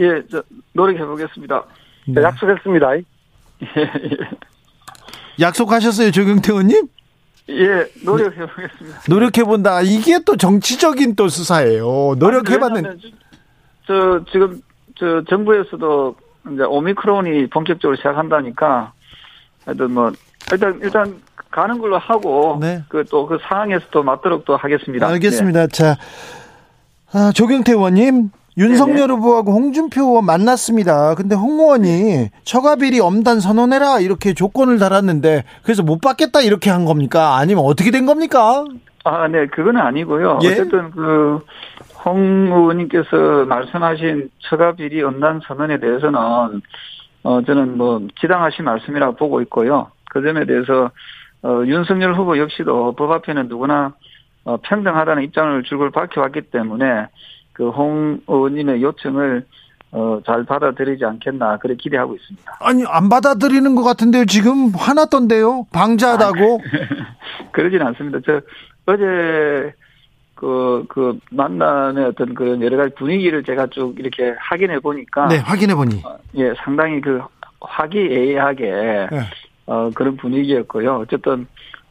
[0.00, 1.62] 예, 저 노력해 보겠습니다.
[2.08, 2.22] 네.
[2.22, 2.96] 약속했습니다.
[2.96, 3.02] 예,
[3.76, 4.16] 예.
[5.40, 6.88] 약속하셨어요, 조경태 의원님?
[7.50, 9.00] 예, 노력해 보겠습니다.
[9.08, 9.80] 노력해 본다.
[9.82, 12.14] 이게 또 정치적인 또 수사예요.
[12.18, 12.98] 노력해 봤는
[13.86, 14.60] 저 지금
[14.98, 16.16] 저 정부에서도
[16.52, 18.92] 이제 오미크론이 본격적으로 시작한다니까
[19.66, 20.12] 하여튼 뭐
[20.52, 22.82] 일단 일단 가는 걸로 하고 네.
[22.88, 25.06] 그또그 그 상황에서 또 맞도록 또 하겠습니다.
[25.06, 25.66] 알겠습니다.
[25.66, 25.68] 네.
[25.68, 25.96] 자
[27.12, 29.12] 아, 조경태 의원님 윤석열 네네.
[29.14, 31.14] 후보하고 홍준표 의원 만났습니다.
[31.16, 37.36] 근데 홍 의원이 처가비리 엄단 선언해라 이렇게 조건을 달았는데 그래서 못 받겠다 이렇게 한 겁니까?
[37.36, 38.64] 아니면 어떻게 된 겁니까?
[39.06, 40.38] 아, 네, 그건 아니고요.
[40.44, 40.48] 예?
[40.52, 41.40] 어쨌든 그
[42.04, 46.18] 홍 의원님께서 말씀하신 처가비리 엄단 선언에 대해서는
[47.22, 49.90] 어 저는 뭐 지당하신 말씀이라고 보고 있고요.
[50.10, 50.90] 그 점에 대해서
[51.42, 53.94] 어 윤석열 후보 역시도 법 앞에는 누구나
[54.44, 57.06] 어, 평등하다는 입장을 줄곧 밝혀왔기 때문에
[57.54, 59.46] 그 홍 의원님의 요청을
[59.92, 62.58] 어, 잘 받아들이지 않겠나 그래 기대하고 있습니다.
[62.60, 64.26] 아니 안 받아들이는 것 같은데요.
[64.26, 65.66] 지금 화났던데요.
[65.72, 66.60] 방자하다고.
[66.60, 68.18] 아, 그러진 않습니다.
[68.26, 68.40] 저
[68.86, 69.72] 어제
[70.34, 75.28] 그, 그, 만남의 어떤 그런 여러 가지 분위기를 제가 쭉 이렇게 확인해 보니까.
[75.28, 76.02] 네, 확인해 보니.
[76.04, 77.22] 어, 예, 상당히 그
[77.60, 78.64] 화기애애하게,
[79.10, 79.20] 네.
[79.66, 80.96] 어, 그런 분위기였고요.
[80.96, 81.46] 어쨌든,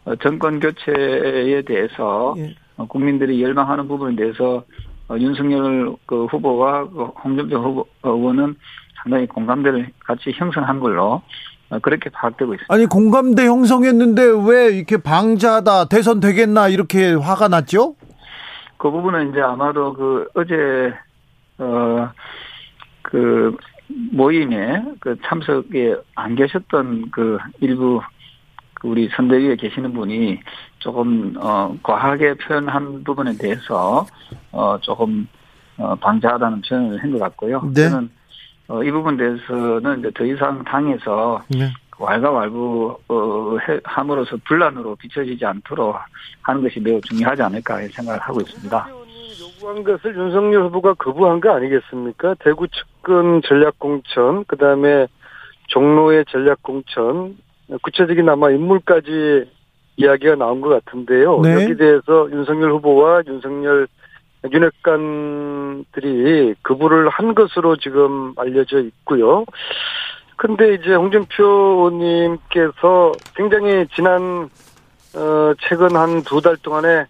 [0.06, 2.54] 어, 정권 교체에 대해서, 예.
[2.76, 4.64] 어, 국민들이 열망하는 부분에 대해서
[5.14, 8.56] 어, 윤석열 그 후보와 그 홍준표 후보 의원은
[9.02, 11.22] 상당히 공감대를 같이 형성한 걸로
[11.70, 12.74] 어, 그렇게 파악되고 있습니다.
[12.74, 17.96] 아니 공감대 형성했는데 왜 이렇게 방자다 대선 되겠나 이렇게 화가 났죠?
[18.78, 20.94] 그 부분은 이제 아마도 그 어제
[21.60, 22.10] 어
[23.14, 23.56] 그
[24.12, 28.06] 모임에 그 참석에 안 계셨던 그 일부 그
[28.84, 30.40] 우리 선대위에 계시는 분이
[30.80, 34.06] 조금 어 과하게 표현한 부분에 대해서
[34.52, 35.28] 어 조금
[35.78, 37.62] 어 방자하다는 표현을 한 것 같고요.
[37.74, 37.90] 네.
[37.90, 38.10] 저는
[38.68, 41.70] 어, 이 부분 대해서는 이제 더 이상 당에서 네.
[42.00, 45.96] 왈가왈부 어, 함으로써 분란으로 비춰지지 않도록
[46.42, 48.88] 하는 것이 매우 중요하지 않을까 생각을 하고 있습니다.
[49.42, 52.36] 요구한 것을 윤석열 후보가 거부한 거 아니겠습니까?
[52.40, 55.08] 대구 측근 전략공천, 그 다음에
[55.68, 57.38] 종로의 전략공천,
[57.82, 59.46] 구체적인 아마 인물까지
[59.98, 61.42] 이야기가 나온 것 같은데요.
[61.42, 61.54] 네.
[61.54, 63.88] 여기 대해서 윤석열 후보와 윤석열
[64.52, 69.46] 윤핵관들이 그부를 한 것으로 지금 알려져 있고요.
[70.36, 74.50] 근데 이제 홍준표 의원님께서 굉장히 지난
[75.16, 77.06] 어 최근 한 두 달 동안에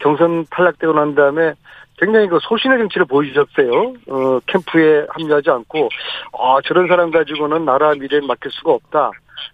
[0.00, 1.54] 경선 탈락되고 난 다음에
[1.96, 3.94] 굉장히 그 소신의 정치를 보여주셨어요.
[4.10, 5.88] 어 캠프에 합류하지 않고
[6.38, 9.12] 아 저런 사람 가지고는 나라 미래를 맡길 수가 없다.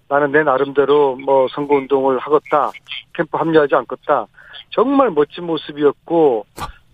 [0.08, 2.70] 나는 내 나름대로 뭐 선거 운동을 하겠다.
[3.14, 4.26] 캠프 합류하지 않겠다.
[4.70, 6.46] 정말 멋진 모습이었고,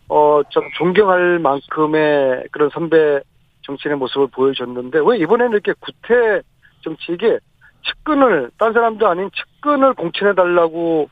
[0.09, 3.21] 어, 좀 존경할 만큼의 그런 선배
[3.63, 6.41] 정치인의 모습을 보여줬는데, 왜 이번에는 이렇게 구태
[6.83, 7.39] 정치 이게
[7.85, 11.09] 측근을, 딴 사람도 아닌 측근을 공천해 달라고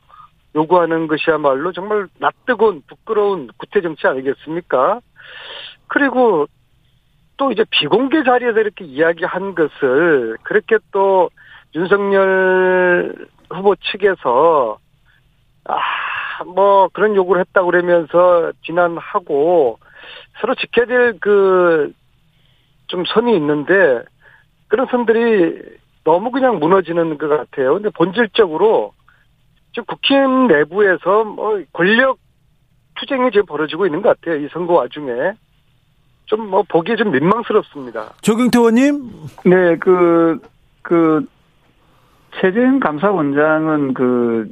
[0.55, 5.01] 요구하는 것이야말로 정말 낯뜨거운 부끄러운 구태 정치 아니겠습니까?
[5.87, 6.47] 그리고
[7.37, 11.29] 또 이제 비공개 자리에서 이렇게 이야기한 것을 그렇게 또
[11.75, 14.77] 윤석열 후보 측에서
[15.65, 15.75] 아
[16.45, 19.79] 뭐 그런 요구를 했다 그러면서 비난하고
[20.41, 21.93] 서로 지켜야 될 그
[22.87, 24.03] 좀 선이 있는데
[24.67, 25.59] 그런 선들이
[26.03, 27.73] 너무 그냥 무너지는 것 같아요.
[27.73, 28.93] 근데 본질적으로
[29.73, 32.19] 지금 국힘 내부에서 뭐 권력
[32.99, 34.35] 투쟁이 지금 벌어지고 있는 것 같아요.
[34.45, 35.11] 이 선거 와중에.
[36.25, 38.13] 좀 뭐 보기에 좀 민망스럽습니다.
[38.21, 39.09] 조경태 의원님?
[39.45, 40.39] 네, 그,
[40.83, 41.25] 그,
[42.41, 44.51] 최재형 감사원장은 그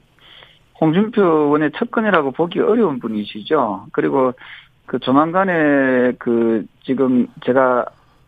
[0.80, 3.88] 홍준표 의원의 측근이라고 보기 어려운 분이시죠.
[3.92, 4.34] 그리고
[4.86, 7.86] 그 조만간에 그 지금 제가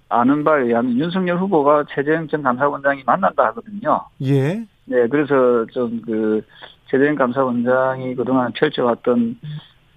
[0.10, 4.06] 아는 바에 의하면 윤석열 후보가 최재형 전 감사원장이 만난다 하거든요.
[4.22, 4.65] 예.
[4.86, 6.41] 네, 그래서 좀 그
[6.88, 9.38] 최재형 감사원장이 그동안 펼쳐왔던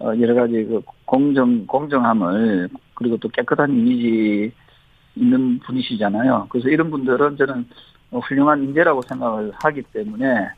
[0.00, 4.52] 어 여러 가지 그 공정 공정함을 그리고 또 깨끗한 이미지
[5.14, 6.46] 있는 분이시잖아요.
[6.48, 7.64] 그래서 이런 분들은 저는 어,
[8.10, 10.48] 훌륭한 인재라고 생각을 하기 때문에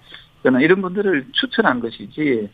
[0.43, 2.49] 저는 이런 분들을 추천한 것이지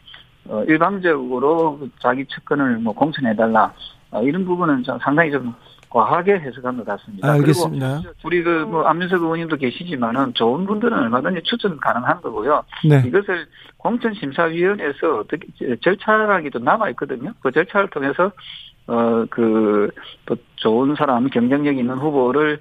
[0.49, 3.73] 어, 일방적으로 자기 측근을 뭐 공천해달라
[4.11, 5.55] 어, 이런 부분은 좀 상당히 좀
[5.89, 7.33] 과하게 해석한 것 같습니다.
[7.33, 8.01] 알겠습니다.
[8.03, 12.65] 그리고 우리 그뭐 안민석 의원님도 계시지만은 좋은 분들은 얼마든지 추천 가능한 거고요.
[12.89, 13.03] 네.
[13.07, 13.47] 이것을
[13.79, 15.47] 공천심사위원회에서 어떻게
[15.81, 17.33] 절차라기도 남아 있거든요.
[17.41, 18.33] 그 절차를 통해서
[18.88, 19.90] 어, 그,
[20.27, 22.61] 또 좋은 사람, 경쟁력 있는 후보를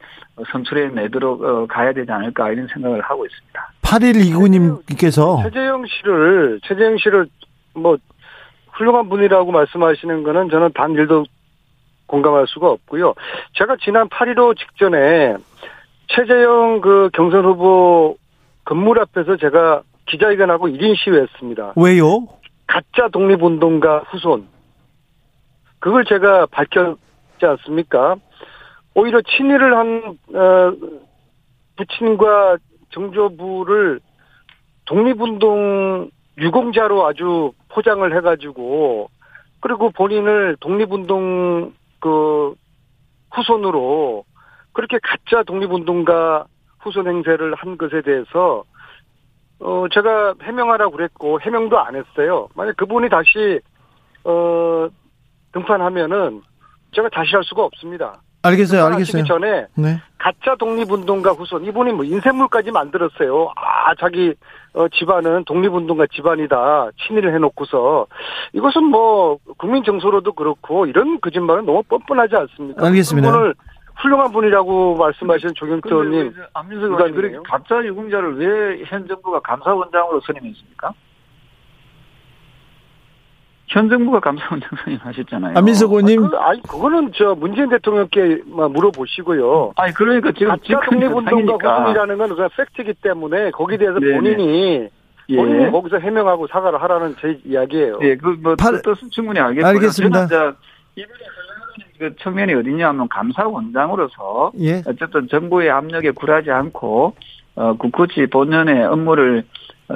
[0.52, 3.72] 선출해 내도록 어, 가야 되지 않을까 이런 생각을 하고 있습니다.
[3.82, 7.28] 8129님께서 최재형 씨를, 최재형 씨를
[7.74, 7.98] 뭐,
[8.74, 11.26] 훌륭한 분이라고 말씀하시는 거는 저는 단 일도
[12.08, 13.14] 공감할 수가 없고요.
[13.54, 15.36] 제가 지난 8.15 직전에
[16.08, 18.18] 최재형 그 경선 후보
[18.64, 21.74] 건물 앞에서 제가 기자회견하고 1인 시위했습니다.
[21.76, 22.28] 왜요?
[22.68, 24.48] 가짜 독립운동가 후손.
[25.86, 26.98] 그걸 제가 밝혔지
[27.44, 28.16] 않습니까?
[28.96, 30.74] 오히려 친일을 한, 어,
[31.76, 32.58] 부친과
[32.90, 34.00] 정조부를
[34.86, 39.12] 독립운동 유공자로 아주 포장을 해가지고,
[39.60, 42.56] 그리고 본인을 독립운동 그
[43.32, 44.26] 후손으로
[44.74, 46.48] 그렇게 가짜 독립운동가
[46.80, 48.64] 후손 행세를 한 것에 대해서
[49.60, 52.48] 어 제가 해명하라고 그랬고 해명도 안 했어요.
[52.56, 53.60] 만약 그분이 다시
[54.24, 54.90] 어
[55.66, 56.42] 등판하면은
[56.94, 58.22] 제가 다시 할 수가 없습니다.
[58.44, 59.24] 알겠어요, 알겠어요.
[59.24, 60.00] 전에 네.
[60.20, 63.52] 가짜 독립운동가 후손 이분이 뭐 인쇄물까지 만들었어요.
[63.56, 64.36] 아 자기
[64.74, 68.06] 어, 집안은 독립운동가 집안이다 친일을 해놓고서
[68.54, 72.86] 이것은 뭐 국민 정서로도 그렇고 이런 거짓말은 너무 뻔뻔하지 않습니까?
[72.86, 73.30] 알겠습니다.
[73.30, 73.56] 오늘
[73.98, 76.34] 훌륭한 분이라고 말씀하신 조경태 의원님.
[76.54, 80.92] 안민석 의원님, 가짜 유공자를 왜 현 정부가 감사원장으로 선임했습니까?
[83.76, 85.58] 현 정부가 감사원장 선임 하셨잖아요.
[85.58, 86.24] 안민석 의원님.
[86.24, 89.74] 아, 그, 아니, 그거는 저 문재인 대통령께 물어보시고요.
[89.76, 90.48] 아니, 그러니까 지금.
[90.48, 94.16] 가짜 독립운동가 후손이라는 건 그냥 팩트이기 때문에 거기에 대해서 네네.
[94.16, 94.88] 본인이
[95.28, 95.36] 예.
[95.36, 98.00] 본인이 거기서 해명하고 사과를 하라는 제 이야기예요.
[98.04, 99.68] 예, 그, 뭐, 뜻은 충분히 알겠고요.
[99.68, 100.28] 알겠습니다.
[102.00, 104.84] 그 측면이 어디냐 하면 감사원장으로서 예.
[104.88, 107.14] 어쨌든 정부의 압력에 굴하지 않고
[107.56, 109.44] 어, 굳굳이 본연의 업무를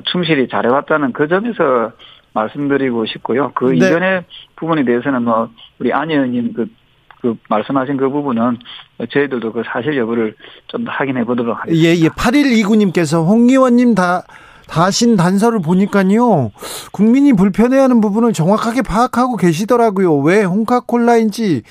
[0.05, 1.91] 충실히 잘해왔다는 그 점에서
[2.33, 3.51] 말씀드리고 싶고요.
[3.55, 3.77] 그 네.
[3.77, 4.23] 이전의
[4.55, 6.67] 부분에 대해서는 뭐 우리 안 의원님 그,
[7.21, 8.57] 그 말씀하신 그 부분은
[9.11, 10.35] 저희들도 그 사실 여부를
[10.67, 11.89] 좀 더 확인해 보도록 하겠습니다.
[11.89, 12.07] 예, 예.
[12.09, 14.23] 8129님께서 홍 의원님 다
[14.67, 16.51] 다신 단서를 보니까요.
[16.91, 20.17] 국민이 불편해하는 부분을 정확하게 파악하고 계시더라고요.
[20.19, 21.63] 왜 홍카콜라인지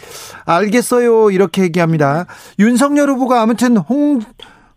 [0.44, 1.30] 알겠어요.
[1.30, 2.26] 이렇게 얘기합니다.
[2.58, 4.18] 윤석열 후보가 아무튼 홍,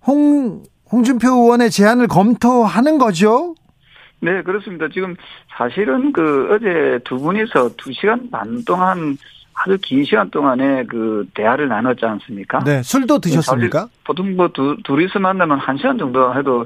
[0.06, 3.56] 홍, 홍준표 의원의 제안을 검토하는 거죠?
[4.22, 4.88] 네, 그렇습니다.
[4.90, 5.16] 지금
[5.58, 9.18] 사실은 그 어제 두 분이서 두 시간 반 동안
[9.54, 12.60] 아주 긴 시간 동안에 그 대화를 나눴지 않습니까?
[12.64, 13.88] 네, 술도 드셨습니까?
[14.04, 16.66] 보통 뭐 두, 둘이서 만나면 한 시간 정도 해도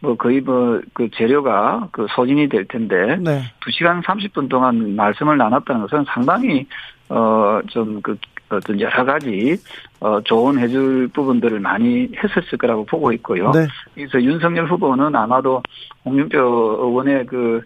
[0.00, 3.42] 뭐 거의 뭐 그 재료가 그 소진이 될 텐데 네.
[3.60, 6.66] 2시간 30분 동안 말씀을 나눴다는 것은 상당히
[7.08, 8.16] 어좀그
[8.48, 9.56] 어떤 여러 가지
[10.04, 13.52] 어 조언해 줄 부분들을 많이 했었을 거라고 보고 있고요.
[13.52, 13.66] 네.
[13.94, 15.62] 그래서 윤석열 후보는 아마도
[16.04, 17.62] 홍준표 의원의 그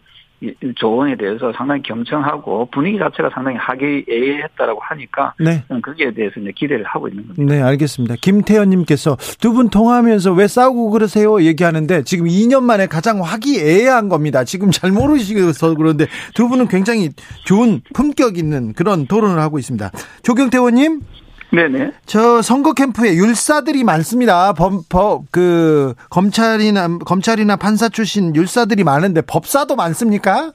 [0.74, 5.64] 조언에 대해서 상당히 경청하고 분위기 자체가 상당히 하기애애했다라고 하니까 네.
[5.82, 7.54] 거기에 대해서 이제 기대를 하고 있는 겁니다.
[7.54, 8.16] 네, 알겠습니다.
[8.20, 11.40] 김태현님께서 두 분 통화하면서 왜 싸우고 그러세요?
[11.40, 14.44] 얘기하는데 지금 2년 만에 가장 화기애애한 겁니다.
[14.44, 17.08] 지금 잘 모르시서 그런데 두 분은 굉장히
[17.46, 19.90] 좋은 품격 있는 그런 토론을 하고 있습니다.
[20.22, 21.00] 조경태 의원님.
[21.50, 21.92] 네네.
[22.06, 24.52] 저 선거 캠프에 율사들이 많습니다.
[24.52, 30.52] 법, 법, 그, 검찰이나, 검찰이나 판사 출신 율사들이 많은데 법사도 많습니까?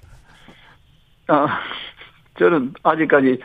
[1.27, 1.47] 아,
[2.37, 3.39] 저는 아직까지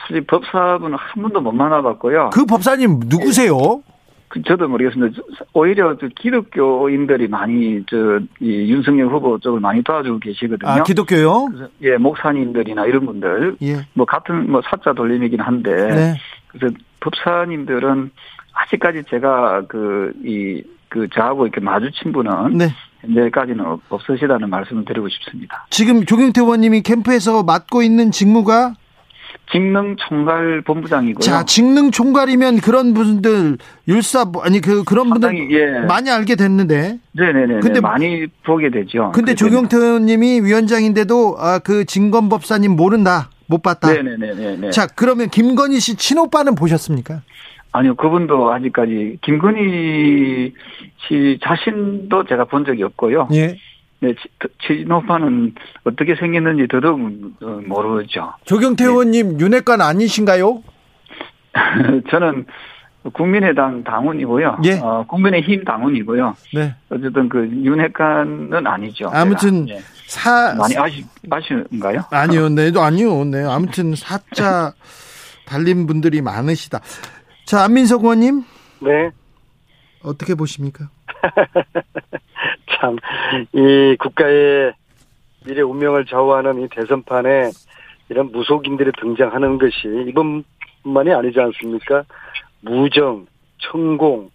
[0.00, 2.30] 사실 법사분은 한 번도 못 만나봤고요.
[2.32, 3.82] 그 법사님 누구세요?
[4.28, 5.20] 그 저도 모르겠습니다.
[5.52, 10.70] 오히려 기독교인들이 많이 저 이 윤석열 후보 쪽을 많이 도와주고 계시거든요.
[10.70, 11.48] 아 기독교요?
[11.82, 13.86] 예, 목사님들이나 이런 분들, 예.
[13.92, 16.14] 뭐 같은 뭐 사자 돌림이긴 한데, 네.
[16.52, 18.10] 그래서 법사님들은
[18.52, 22.68] 아직까지 제가 그, 이, 그 저하고 이렇게 마주친 분은 네.
[23.00, 25.66] 현재까지는 없으시다는 말씀을 드리고 싶습니다.
[25.70, 28.74] 지금 조경태 의원님이 캠프에서 맡고 있는 직무가
[29.50, 31.20] 직능 총괄 본부장이고요.
[31.20, 35.86] 자, 직능 총괄이면 그런 분들 율사 아니 그 그런 분들 예.
[35.86, 36.98] 많이 알게 됐는데.
[37.12, 37.60] 네, 네, 네.
[37.60, 39.12] 근데 많이 보게 되죠.
[39.14, 43.28] 근데 조경태 의원님이 위원장인데도 아, 그 진검 법사님 모른다.
[43.46, 43.92] 못 봤다.
[43.92, 44.70] 네네네.
[44.70, 47.22] 자, 그러면 김건희 씨 친오빠는 보셨습니까?
[47.72, 50.52] 아니요, 그분도 아직까지 김건희
[51.08, 53.28] 씨 자신도 제가 본 적이 없고요.
[53.32, 53.56] 예.
[54.00, 54.14] 네,
[54.66, 57.00] 친오빠는 어떻게 생겼는지 더더욱
[57.40, 58.32] 어, 모르죠.
[58.44, 58.90] 조경태 네.
[58.90, 60.62] 의원님 윤핵관 아니신가요?
[62.10, 62.46] 저는
[63.10, 64.58] 국민의당 당원이고요.
[64.64, 64.78] 예.
[64.80, 66.34] 어, 국민의힘 당원이고요.
[66.54, 66.74] 네.
[66.90, 69.10] 어쨌든 그 윤핵관은 아니죠.
[69.12, 69.80] 아무튼 예.
[70.06, 72.02] 사 많이 아시 아시는가요?
[72.10, 73.44] 아니요, 네, 아니요, 네.
[73.44, 74.72] 아무튼 사자
[75.46, 76.80] 달린 분들이 많으시다.
[77.44, 78.44] 자, 안민석 의원님.
[78.80, 79.10] 네.
[80.02, 80.88] 어떻게 보십니까?
[82.78, 82.96] 참,
[83.52, 84.72] 이 국가의
[85.44, 87.50] 미래 운명을 좌우하는 이 대선판에
[88.08, 92.04] 이런 무속인들이 등장하는 것이 이번만이 아니지 않습니까?
[92.62, 93.26] 무정,
[93.58, 94.30] 천공,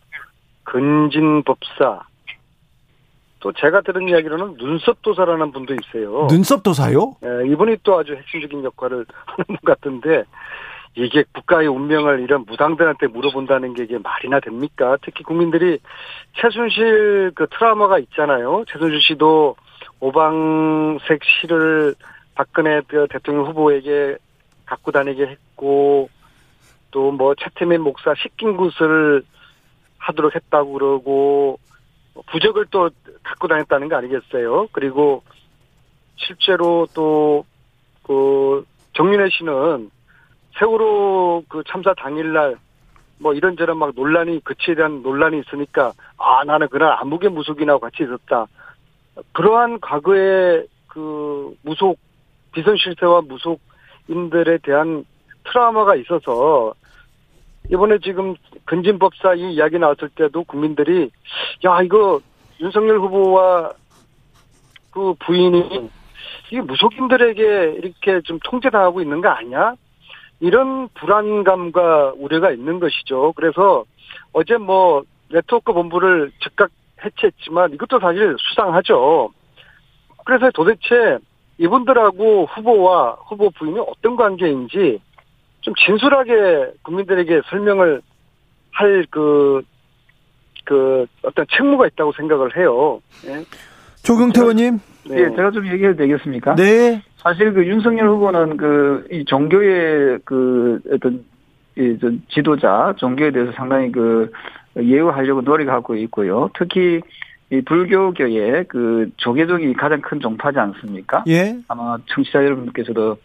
[0.64, 2.02] 근진법사,
[3.40, 6.28] 또 제가 들은 이야기로는 눈썹도사라는 분도 있어요.
[6.30, 7.18] 눈썹도사요?
[7.24, 10.24] 예, 이분이 또 아주 핵심적인 역할을 하는 분 같은데
[10.96, 14.98] 이게 국가의 운명을 이런 무당들한테 물어본다는 게 이게 말이나 됩니까?
[15.04, 15.80] 특히 국민들이
[16.34, 18.64] 최순실 그 트라우마가 있잖아요.
[18.68, 19.56] 최순실 씨도
[20.00, 21.94] 오방색 실을
[22.34, 24.18] 박근혜 그 대통령 후보에게
[24.66, 26.10] 갖고 다니게 했고
[26.92, 29.24] 또 뭐 최태민 목사 식긴 굿을
[29.98, 31.60] 하도록 했다고 그러고
[32.32, 32.90] 부적을 또
[33.24, 34.68] 갖고 다녔다는 거 아니겠어요?
[34.72, 35.24] 그리고
[36.18, 37.46] 실제로 또
[38.08, 39.92] 그 정윤혜 씨는
[40.58, 42.56] 세월호 그 참사 당일날
[43.20, 48.48] 뭐 이런저런 막 논란이 그치에 대한 논란이 있으니까 아 나는 그날 암흑의 무속인하고 같이 있었다.
[49.34, 52.00] 그러한 과거의 그 무속
[52.54, 55.06] 비선 실세와 무속인들에 대한
[55.48, 56.74] 트라우마가 있어서
[57.72, 58.36] 이번에 지금
[58.66, 61.10] 근진법사 이 이야기 나왔을 때도 국민들이
[61.66, 62.22] 야 이거
[62.60, 63.74] 윤석열 후보와
[64.92, 65.90] 그 부인이
[66.52, 69.76] 이 무속인들에게 이렇게 좀 통제당하고 있는 거 아니야?
[70.40, 73.34] 이런 불안감과 우려가 있는 것이죠.
[73.36, 73.86] 그래서
[74.34, 76.70] 어제 뭐 네트워크 본부를 즉각
[77.04, 79.32] 해체했지만 이것도 사실 수상하죠.
[80.26, 81.18] 그래서 도대체
[81.58, 85.00] 이분들하고 후보와 후보 부인이 어떤 관계인지
[85.68, 88.02] 좀 진솔하게 국민들에게 설명을
[88.72, 89.62] 할 그,
[90.64, 93.02] 그 어떤 책무가 있다고 생각을 해요.
[93.26, 93.44] 예.
[94.02, 94.80] 조경태 의원님.
[95.10, 95.20] 네.
[95.20, 96.56] 예, 제가 좀 얘기해도 되겠습니까?
[96.56, 97.02] 네.
[97.18, 101.26] 사실 그 윤석열 후보는 그 이 종교의 그 어떤
[101.76, 101.98] 이
[102.30, 104.32] 지도자 종교에 대해서 상당히 그
[104.78, 106.50] 예우하려고 노력하고 있고요.
[106.58, 107.02] 특히
[107.52, 111.26] 이 불교계의 그 조계종이 가장 큰 종파지 않습니까?
[111.28, 111.58] 예.
[111.68, 113.18] 아마 청취자 여러분들께서도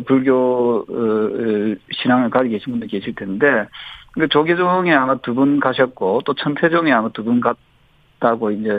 [0.00, 3.66] 불교 어, 신앙을 가지고 계신 분들 계실 텐데
[4.12, 8.78] 그 조계종에 아마 두 분 가셨고 또 천태종에 아마 두 분 갔다고 이제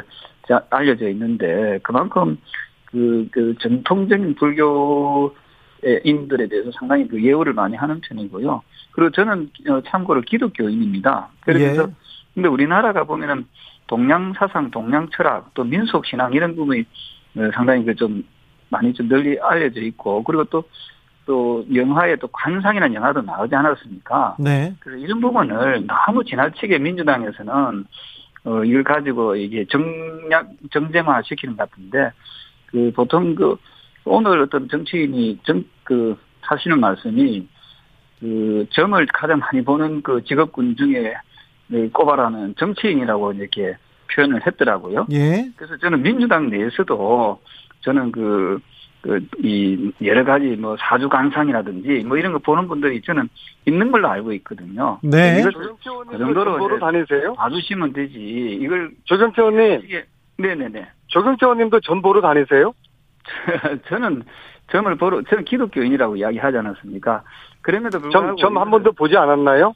[0.70, 2.38] 알려져 있는데 그만큼
[2.86, 8.62] 그, 그 전통적인 불교인들에 대해서 상당히 그 예우를 많이 하는 편이고요.
[8.92, 11.30] 그리고 저는 어, 참고로 기독교인입니다.
[11.42, 11.88] 그래서 예.
[12.34, 13.46] 근데 우리나라가 보면은
[13.88, 16.82] 동양 사상, 동양 철학, 또 민속 신앙 이런 부분이
[17.38, 18.24] 어, 상당히 그 좀
[18.70, 20.64] 많이 좀 널리 알려져 있고 그리고 또
[21.28, 24.38] 또 영화에 또 관상이라는 영화도 나오지 않았습니까?
[24.40, 24.74] 네.
[24.80, 27.86] 그래서 이런 부분을 너무 지나치게 민주당에서는
[28.46, 32.12] 어 이걸 가지고 이게 정략 정쟁화 시키는 것 같은데
[32.68, 33.58] 그 보통 그
[34.06, 37.48] 오늘 어떤 정치인이 정 그 하시는 말씀이
[38.20, 41.14] 그 점을 가장 많이 보는 그 직업군 중에
[41.94, 43.78] 꼽아라는 정치인이라고 이렇게
[44.14, 45.08] 표현을 했더라고요.
[45.12, 45.50] 예.
[45.56, 47.40] 그래서 저는 민주당 내에서도
[47.82, 48.60] 저는 그,
[49.02, 53.30] 그, 이, 여러 가지 뭐 사주 관상이라든지 뭐 이런 거 보는 분들이 저는
[53.66, 55.00] 있는 걸로 알고 있거든요.
[55.02, 55.40] 네.
[55.40, 55.54] 이걸
[56.10, 57.34] 그 정도로 다니세요?
[57.36, 58.18] 봐주시면 되지.
[58.62, 58.92] 이걸.
[59.06, 59.82] 조정태 의원님.
[60.38, 60.88] 네네네.
[61.08, 62.74] 조경태 의원님도 전 보러 다니세요?
[63.90, 64.24] 저는
[64.72, 67.24] 점을 보러 저는 기독교인이라고 이야기하지 않았습니까?
[67.62, 69.74] 그럼에도 불구하고 점점 번도 보지 않았나요?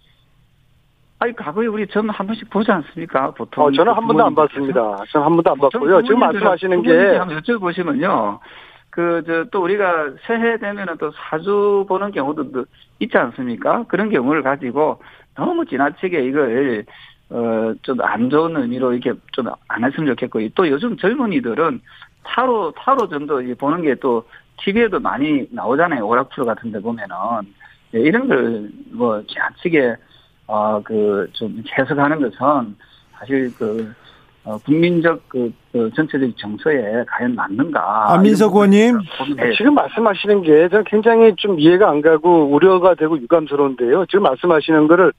[1.20, 3.32] 아니 과거에 우리 점 한 번씩 보지 않습니까?
[3.32, 4.98] 보통 어, 저는 한 번도 안 봤습니다.
[5.12, 6.02] 저는 한 번도 안 봤고요.
[6.04, 8.40] 지금 말씀하시는 게 한번 여쭤보시면요.
[8.92, 12.66] 그 저 또 우리가 새해 되면은 또 사주 보는 경우도
[13.00, 13.86] 있지 않습니까?
[13.88, 15.02] 그런 경우를 가지고
[15.36, 16.86] 너무 지나치게 이걸
[17.30, 21.80] 어, 좀 안 좋은 의미로 이렇게 좀 안 했으면 좋겠고, 또 요즘 젊은이들은
[22.24, 24.24] 타로, 타로 정도 보는 게 또
[24.64, 26.06] TV에도 많이 나오잖아요.
[26.06, 27.16] 오락 프로 같은 데 보면은.
[27.92, 29.96] 네, 이런 걸 뭐 지나치게,
[30.48, 32.76] 어, 그, 좀 해석하는 것은
[33.18, 33.94] 사실 그,
[34.44, 38.14] 어, 국민적 그, 그 전체적 정서에 과연 맞는가.
[38.14, 38.98] 안민석 의원님.
[39.36, 39.54] 네.
[39.56, 44.06] 지금 말씀하시는 게 저는 굉장히 좀 이해가 안 가고 우려가 되고 유감스러운데요.
[44.08, 45.14] 지금 말씀하시는 거를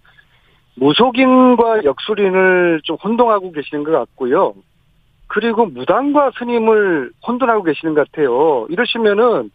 [0.75, 4.55] 무속인과 역술인을 좀 혼동하고 계시는 것 같고요.
[5.29, 8.67] 그리고 무당과 스님을 혼돈하고 계시는 것 같아요.
[8.71, 9.51] 이러시면은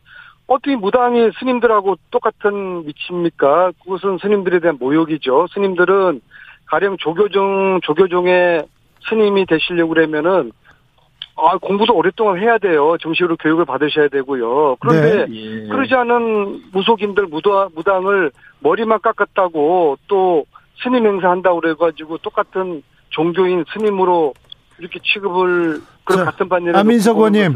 [0.48, 3.74] 어떻게 무당이 스님들하고 똑같은 위치입니까?
[3.84, 5.48] 그것은 스님들에 대한 모욕이죠.
[5.54, 6.22] 스님들은
[6.68, 8.66] 가령 조교종 조교종의
[9.10, 10.52] 스님이 되시려고 그러면은
[11.36, 12.98] 아 공부도 오랫동안 해야 돼요.
[13.00, 14.78] 정식으로 교육을 받으셔야 되고요.
[14.80, 15.36] 그런데 네.
[15.64, 15.68] 예.
[15.68, 20.46] 그러지 않은 무속인들 무당 무당을 머리만 깎았다고 또
[20.84, 24.34] 스님 행사한다고 그래가지고 똑같은 종교인 스님으로
[24.80, 27.54] 이렇게 취급을 그런 같은 반열에 안민석 의원님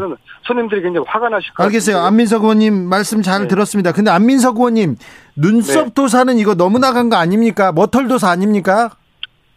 [0.47, 1.95] 스님들이 굉장히 화가 나실 것 알겠어요.
[1.97, 2.07] 같은데.
[2.07, 3.47] 안민석 의원님 말씀 잘 네.
[3.47, 3.91] 들었습니다.
[3.93, 4.95] 근데 안민석 의원님
[5.35, 5.93] 눈썹 네.
[5.95, 7.71] 도사는 이거 너무 나간 거 아닙니까?
[7.71, 8.91] 머털 도사 아닙니까?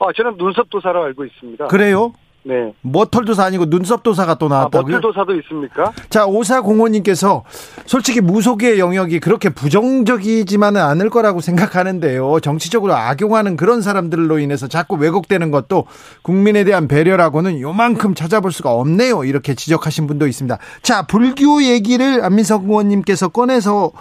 [0.05, 1.67] 아 저는 눈썹 도사로 알고 있습니다.
[1.69, 2.13] 그래요?
[2.47, 2.75] 네.
[2.83, 4.97] 머털도사 아니고 눈썹도사가 또 나왔다고요?
[4.97, 5.93] 아, 머털도사도 있습니까?
[6.11, 7.43] 자, 오사공호님께서
[7.87, 12.41] 솔직히 무속의 영역이 그렇게 부정적이지만은 않을 거라고 생각하는데요.
[12.41, 15.87] 정치적으로 악용하는 그런 사람들로 인해서 자꾸 왜곡되는 것도
[16.21, 19.25] 국민에 대한 배려라고는 요만큼 찾아볼 수가 없네요.
[19.25, 20.59] 이렇게 지적하신 분도 있습니다.
[20.83, 23.93] 자, 불교 얘기를 안민석 의원님께서 꺼내서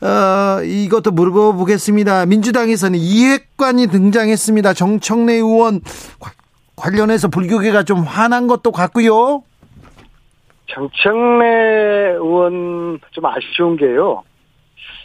[0.00, 2.26] 어, 이것도 물어보겠습니다.
[2.26, 4.72] 민주당에서는 이핵관이 등장했습니다.
[4.74, 5.80] 정청래 의원
[6.76, 9.42] 관련해서 불교계가 좀 화난 것도 같고요.
[10.66, 14.22] 정청래 의원 좀 아쉬운 게요.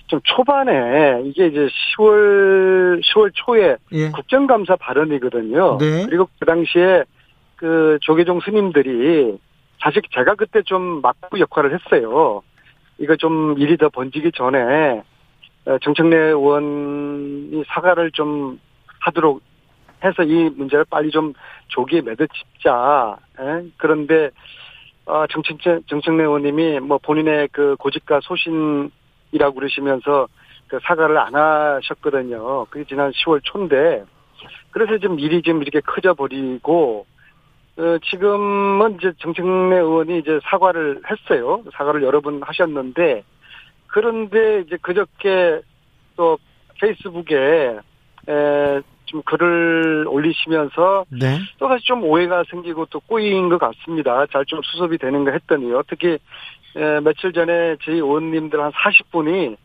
[0.07, 1.67] 좀 초반에 이게 이제
[1.97, 4.11] 10월 10월 초에 예.
[4.11, 5.77] 국정감사 발언이거든요.
[5.79, 6.05] 네.
[6.05, 7.03] 그리고 그 당시에
[7.55, 9.37] 그 조계종 스님들이
[9.81, 12.43] 사실 제가 그때 좀 막부 역할을 했어요.
[13.03, 15.03] 이거 좀 일이 더 번지기 전에
[15.65, 18.59] 어, 정청래 의원이 사과를 좀
[19.01, 19.41] 하도록
[20.03, 21.33] 해서 이 문제를 빨리 좀
[21.67, 23.17] 조기에 매듭짓자.
[23.39, 23.65] 에?
[23.75, 24.29] 그런데
[25.05, 30.27] 어, 정청, 정청래 의원님이 뭐 본인의 그 고집과 소신이라고 그러시면서
[30.67, 32.65] 그 사과를 안 하셨거든요.
[32.69, 34.05] 그게 지난 10월 초인데
[34.71, 37.05] 그래서 지금 일이 좀 이렇게 커져 버리고
[37.77, 41.63] 어, 지금은 이제 정청래 의원이 이제 사과를 했어요.
[41.73, 43.23] 사과를 여러 번 하셨는데
[43.87, 45.61] 그런데 이제 그저께
[46.15, 46.37] 또
[46.79, 47.79] 페이스북에
[48.29, 51.39] 에, 좀 글을 올리시면서 네.
[51.59, 54.25] 또 다시 좀 오해가 생기고 또 꼬인 것 같습니다.
[54.31, 55.81] 잘 좀 수습이 되는가 했더니요.
[55.87, 56.17] 특히
[56.75, 59.55] 에, 며칠 전에 저희 의원님들 한 40분이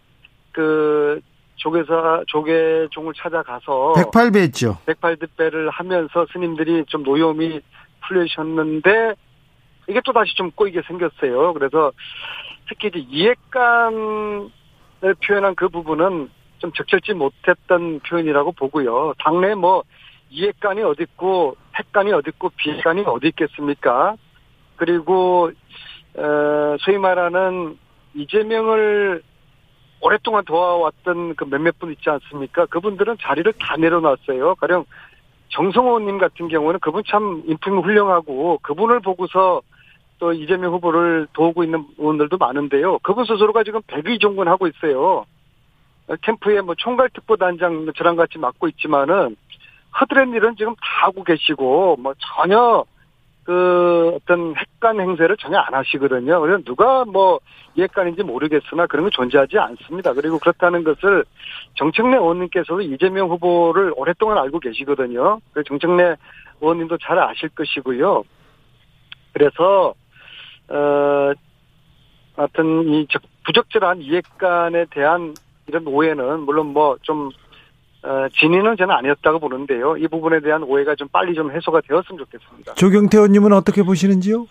[0.53, 1.21] 그
[1.57, 4.79] 조계사 조계종을 찾아가서 108배 했죠.
[4.87, 7.61] 108배를 하면서 스님들이 좀 노여움이
[8.07, 9.15] 풀리셨는데
[9.89, 11.55] 이게 또 다시 좀 꼬이게 생겼어요.
[11.55, 11.93] 그래서
[12.69, 14.51] 특히 이제 이해감을
[15.27, 19.15] 표현한 그 부분은 좀 적절치 못했던 표현이라고 보고요.
[19.19, 19.85] 당내 뭐
[20.31, 24.17] 이해관이 어딨고 핵관이 어딨고 비핵관이 어디 있겠습니까?
[24.77, 25.51] 그리고
[26.17, 27.79] 어, 소위 말하는
[28.15, 29.23] 이재명을
[30.01, 32.67] 오랫동안 도와왔던 그 몇몇 분 있지 않습니까?
[32.67, 34.55] 그분들은 자리를 다 내려놨어요.
[34.57, 34.85] 가령
[35.49, 39.63] 정성호님 같은 경우는 그분 참 인품이 훌륭하고 그분을 보고서
[40.19, 42.99] 또 이재명 후보를 도우고 있는 의원들도 많은데요.
[42.99, 45.25] 그분 스스로가 지금 백의 종군하고 있어요.
[46.23, 49.37] 캠프에 뭐 총괄특보단장 저랑 같이 맡고 있지만은
[50.01, 52.85] 허드렛 일은 지금 다 하고 계시고 뭐 전혀
[53.49, 56.39] 그 어떤 핵관 행세를 전혀 안 하시거든요.
[56.39, 57.41] 그래서 누가 뭐
[57.77, 60.13] 이핵관인지 모르겠으나 그런 건 존재하지 않습니다.
[60.13, 61.25] 그리고 그렇다는 것을
[61.79, 65.41] 정청래 의원님께서도 이재명 후보를 오랫동안 알고 계시거든요.
[65.55, 66.17] 그 정청래
[66.61, 68.23] 의원님도 잘 아실 것이고요.
[69.33, 69.95] 그래서
[70.69, 71.33] 어
[72.37, 73.07] 하여튼 이
[73.47, 75.33] 부적절한 이핵관에 대한
[75.69, 77.31] 이런 오해는 물론 뭐좀
[78.03, 79.97] 어, 진위는 저는 아니었다고 보는데요.
[79.97, 82.75] 이 부분에 대한 오해가 좀 빨리 좀 해소가 되었으면 좋겠습니다.
[82.75, 84.47] 조경태 의원님은 어떻게 보시는지요?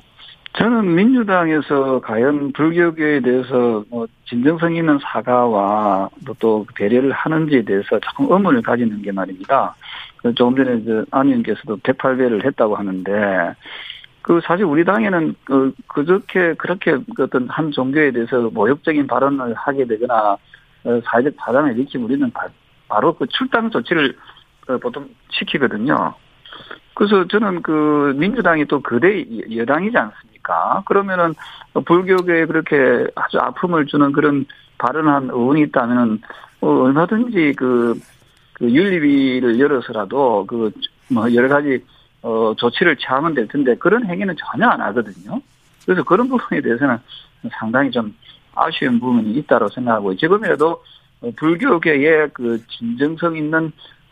[0.57, 8.63] 저는 민주당에서 과연 불교계에 대해서 뭐 진정성 있는 사과와 또 배려를 하는지에 대해서 조금 의문을
[8.63, 9.75] 가지는 게 말입니다.
[10.17, 13.55] 그 조금 전에 안 의원께서도 108배를 했다고 하는데
[14.23, 20.37] 그 사실 우리 당에는 그 그저께 그렇게 어떤 한 종교에 대해서 모욕적인 발언을 하게 되거나
[20.83, 22.31] 어, 사회적 파장을 일으키면 우리는
[22.87, 24.15] 바로 그 출당 조치를
[24.67, 26.13] 어, 보통 시키거든요.
[26.93, 29.23] 그래서 저는 그 민주당이 또 거대
[29.55, 30.83] 여당이지 않습니까?
[30.85, 31.35] 그러면은
[31.85, 34.45] 불교계에 그렇게 아주 아픔을 주는 그런
[34.79, 36.21] 발언한 의원이 있다면은
[36.61, 37.99] 어, 얼마든지 그,
[38.53, 40.71] 그 윤리위를 열어서라도 그
[41.09, 41.83] 뭐 여러 가지
[42.21, 45.39] 어 조치를 취하면 될 텐데 그런 행위는 전혀 안 하거든요.
[45.85, 46.97] 그래서 그런 부분에 대해서는
[47.59, 48.13] 상당히 좀
[48.55, 50.83] 아쉬운 부분이 있다고 생각하고 지금이라도
[51.35, 53.71] 불교계의 그 진정성 있는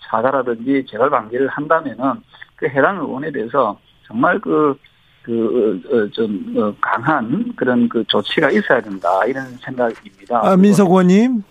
[0.10, 2.22] 사과라든지 재발 방지를 한다면은
[2.56, 4.78] 그 해당 의원에 대해서 정말 그,
[5.24, 10.42] 그, 어, 좀, 어, 강한 그런 그 조치가 있어야 된다, 이런 생각입니다.
[10.44, 11.44] 아, 민석 의원님.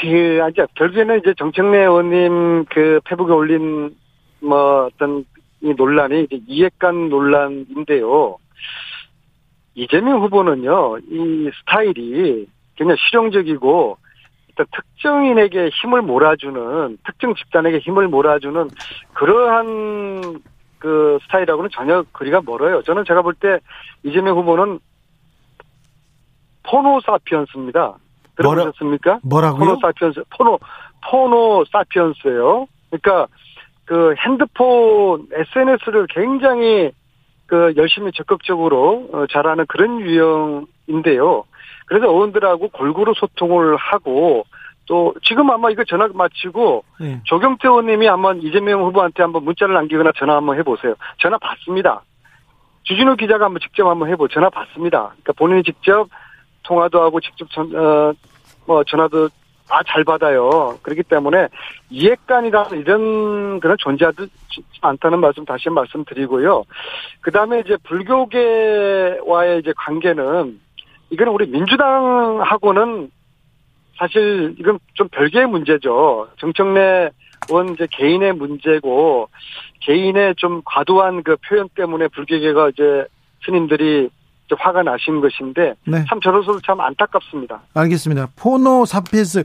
[0.00, 3.94] 그, 아니, 결국에는 이제 정청래 의원님 그 페북에 올린
[4.40, 5.24] 뭐 어떤
[5.60, 8.36] 이 논란이 이제 이해관 논란인데요.
[9.74, 12.46] 이재명 후보는요, 이 스타일이
[12.78, 13.98] 굉장히 실용적이고,
[14.48, 18.68] 일단 특정인에게 힘을 몰아주는, 특정 집단에게 힘을 몰아주는
[19.12, 20.40] 그러한
[20.78, 22.82] 그 스타일하고는 전혀 거리가 멀어요.
[22.82, 23.58] 저는 제가 볼 때
[24.04, 24.78] 이재명 후보는
[26.62, 27.96] 포노 사피언스입니다.
[28.36, 29.20] 들어보셨습니까?
[29.24, 29.58] 뭐라고요?
[29.58, 30.58] 포노 사피언스, 포노,
[31.10, 32.66] 포노 사피언스예요.
[32.90, 33.26] 그러니까
[33.84, 36.92] 그 핸드폰 SNS를 굉장히
[37.46, 41.44] 그 열심히 적극적으로 어, 잘하는 그런 유형인데요.
[41.88, 44.44] 그래서 의원들하고 골고루 소통을 하고
[44.86, 47.20] 또 지금 아마 이거 전화 마치고 네.
[47.24, 50.94] 조경태 의원님이 한번 이재명 후보한테 한번 문자를 남기거나 전화 한번 해보세요.
[51.18, 52.02] 전화 받습니다.
[52.84, 55.08] 주진우 기자가 한번 직접 한번 해보 전화 받습니다.
[55.08, 56.08] 그러니까 본인이 직접
[56.62, 58.12] 통화도 하고 직접 전, 어,
[58.66, 59.28] 뭐 전화도
[59.70, 60.78] 아, 잘 받아요.
[60.82, 61.48] 그렇기 때문에
[61.90, 64.26] 이해관이라는 이런 그런 존재하지
[64.80, 66.64] 않다는 말씀 다시 말씀드리고요.
[67.20, 70.60] 그 다음에 이제 불교계와의 이제 관계는
[71.10, 73.10] 이거는 우리 민주당하고는
[73.98, 76.28] 사실 이건 좀 별개의 문제죠.
[76.38, 77.10] 정청래
[77.50, 79.28] 의원 이제 개인의 문제고
[79.80, 83.06] 개인의 좀 과도한 그 표현 때문에 불교계가 이제
[83.44, 84.10] 스님들이
[84.56, 86.04] 화가 나신 것인데 네.
[86.08, 87.60] 참 저로서도 참 안타깝습니다.
[87.74, 88.28] 알겠습니다.
[88.36, 89.44] 포노 사피스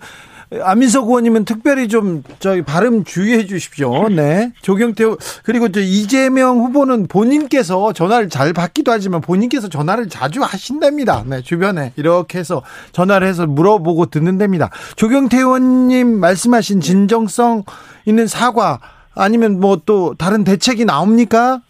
[0.63, 4.09] 안민석 의원님은 특별히 좀 저기 발음 주의해 주십시오.
[4.09, 4.51] 네.
[4.61, 5.03] 조경태
[5.43, 11.23] 그리고 저 이재명 후보는 본인께서 전화를 잘 받기도 하지만 본인께서 전화를 자주 하신답니다.
[11.25, 14.69] 네, 주변에 이렇게 해서 전화를 해서 물어보고 듣는답니다.
[14.95, 17.63] 조경태 의원님 말씀하신 진정성
[18.05, 18.79] 있는 사과
[19.15, 21.61] 아니면 뭐 또 다른 대책이 나옵니까?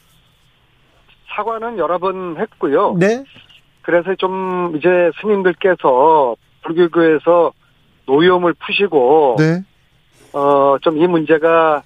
[1.35, 2.95] 사과는 여러 번 했고요.
[2.99, 3.23] 네.
[3.81, 7.51] 그래서 좀 이제 스님들께서 불교교에서
[8.05, 9.63] 노여움을 푸시고 네.
[10.33, 11.83] 어좀 이 문제가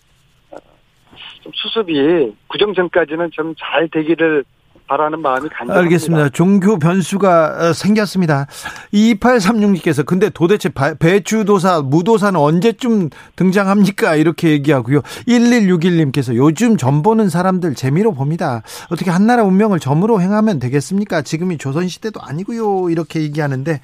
[1.43, 4.43] 좀 수습이 구정 전까지는 좀 잘 되기를
[4.87, 5.79] 바라는 마음이 간절합니다.
[5.79, 6.29] 알겠습니다.
[6.29, 8.47] 종교 변수가 어, 생겼습니다.
[8.93, 14.15] 2836님께서 근데 도대체 배추도사, 무도사는 언제쯤 등장합니까?
[14.15, 15.01] 이렇게 얘기하고요.
[15.27, 18.63] 1161님께서 요즘 점 보는 사람들 재미로 봅니다.
[18.89, 21.21] 어떻게 한나라 운명을 점으로 행하면 되겠습니까?
[21.21, 22.89] 지금이 조선시대도 아니고요.
[22.89, 23.81] 이렇게 얘기하는데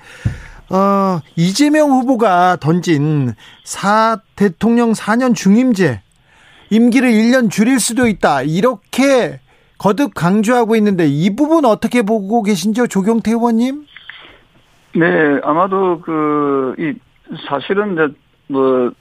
[0.70, 3.34] 어, 이재명 후보가 던진
[3.64, 6.02] 사 대통령 4년 중임제
[6.70, 8.42] 임기를 1년 줄일 수도 있다.
[8.42, 9.40] 이렇게
[9.78, 13.86] 거듭 강조하고 있는데 이 부분 어떻게 보고 계신지요, 조경태 의원님?
[14.96, 16.94] 네, 아마도 그, 이,
[17.48, 18.08] 사실은 이제
[18.48, 18.92] 뭐,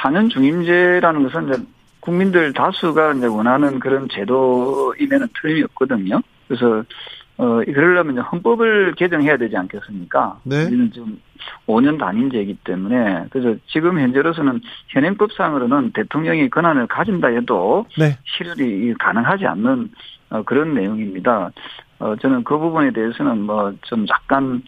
[0.00, 1.62] 4년 중임제라는 것은 이제
[2.00, 6.20] 국민들 다수가 이제 원하는 그런 제도임에는 틀림이 없거든요.
[6.48, 6.82] 그래서,
[7.42, 10.38] 어, 그러려면 헌법을 개정해야 되지 않겠습니까?
[10.44, 10.64] 네.
[10.66, 11.20] 우리는 지금
[11.66, 18.16] 5년 단임제이기 때문에, 그래서 지금 현재로서는 현행법상으로는 대통령이 권한을 가진다 해도 네.
[18.24, 19.90] 실현이 가능하지 않는
[20.30, 21.50] 어, 그런 내용입니다.
[21.98, 24.62] 어, 저는 그 부분에 대해서는 뭐 좀 약간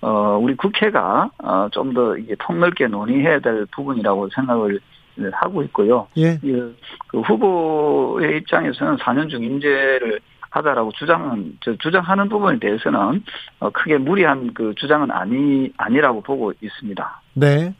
[0.00, 4.78] 어, 우리 국회가 어, 좀 더 이게 폭넓게 논의해야 될 부분이라고 생각을
[5.32, 6.06] 하고 있고요.
[6.16, 6.38] 예.
[7.08, 10.20] 그 후보의 입장에서는 4년 중임제를
[10.52, 13.24] 하자라고 주장은 주장하는 부분에 대해서는
[13.58, 17.22] 어, 크게 무리한 그 주장은 아니 아니라고 보고 있습니다.
[17.34, 17.74] 네.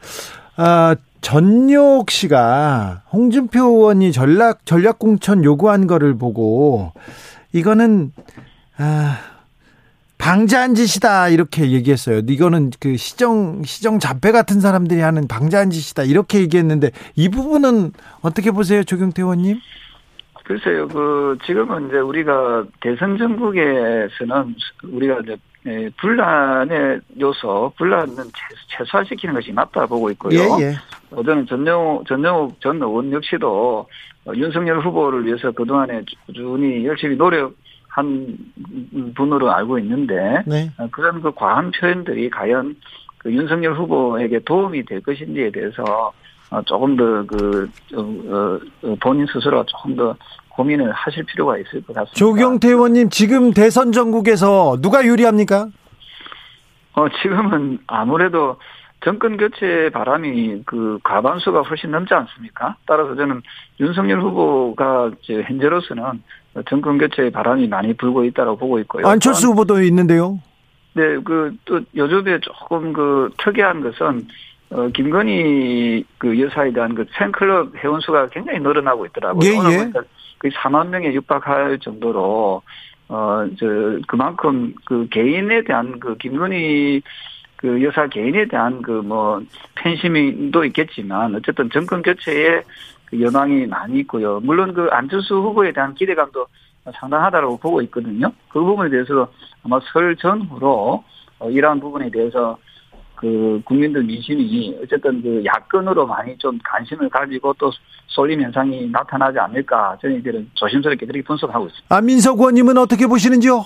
[0.57, 6.93] 아, 전용 씨가 홍준표 의원이 전략 전략 공천 요구한 거를 보고
[7.53, 8.13] 이거는
[8.79, 9.19] 아
[10.19, 12.23] 방자한 짓이다 이렇게 얘기했어요.
[12.27, 17.93] 이거는 그 시정 시정 잡배 같은 사람들이 하는 방자한 짓이다 이렇게 얘기했는데 이 부분은
[18.23, 19.59] 어떻게 보세요, 조경태 의원님?
[20.45, 28.17] 글쎄요, 그 지금은 이제 우리가 대선 전국에서는 우리가 이제 예, 분란의 요소, 분란은
[28.77, 30.37] 최소화시키는 것이 맞다 보고 있고요.
[30.59, 30.75] 예, 예.
[31.13, 33.87] 어제는 전영욱, 전영욱 전 의원 역시도
[34.35, 38.37] 윤석열 후보를 위해서 그동안에 꾸준히 열심히 노력한
[39.15, 40.71] 분으로 알고 있는데 네.
[40.91, 42.75] 그런 그 과한 표현들이 과연
[43.19, 46.13] 그 윤석열 후보에게 도움이 될 것인지에 대해서
[46.67, 50.15] 조금 더그 어, 어, 본인 스스로 조금 더
[50.51, 52.13] 고민을 하실 필요가 있을 것 같습니다.
[52.15, 55.69] 조경태 의원님 지금 대선 전국에서 누가 유리합니까?
[56.95, 58.57] 어 지금은 아무래도
[59.03, 62.77] 정권 교체 바람이 그 과반수가 훨씬 넘지 않습니까?
[62.87, 63.41] 따라서 저는
[63.81, 66.23] 윤석열 후보가 이제 현재로서는
[66.69, 69.07] 정권 교체 바람이 많이 불고 있다고 보고 있고요.
[69.09, 70.39] 안철수 후보도 있는데요.
[70.95, 74.27] 네, 그 또 요즘에 조금 그 특이한 것은
[74.73, 79.47] 어, 김건희 그 여사에 대한 그 팬클럽 회원 수가 굉장히 늘어나고 있더라고요.
[79.49, 79.91] 예, 예.
[80.39, 82.63] 거의 4만 명에 육박할 정도로
[83.09, 83.67] 어 저
[84.09, 87.03] 그만큼 그 개인에 대한 그 김건희
[87.57, 89.43] 그 여사 개인에 대한 그 뭐
[89.75, 92.63] 팬심도 있겠지만 어쨌든 정권 교체에
[93.07, 94.41] 그 연황이 많이 있고요.
[94.41, 96.47] 물론 그 안철수 후보에 대한 기대감도
[96.99, 98.33] 상당하다고 보고 있거든요.
[98.49, 99.29] 그 부분에 대해서도
[99.65, 101.05] 아마 설 전후로
[101.41, 102.57] 어, 이러한 부분에 대해서
[103.23, 107.71] 그 국민들 민심이 어쨌든 그 야권으로 많이 좀 관심을 가지고 또
[108.09, 111.97] 쏠림 현상이 나타나지 않을까 저희들은 조심스럽게 그렇게 분석하고 있습니다.
[111.97, 113.65] 아 민석 의원님은 어떻게 보시는지요?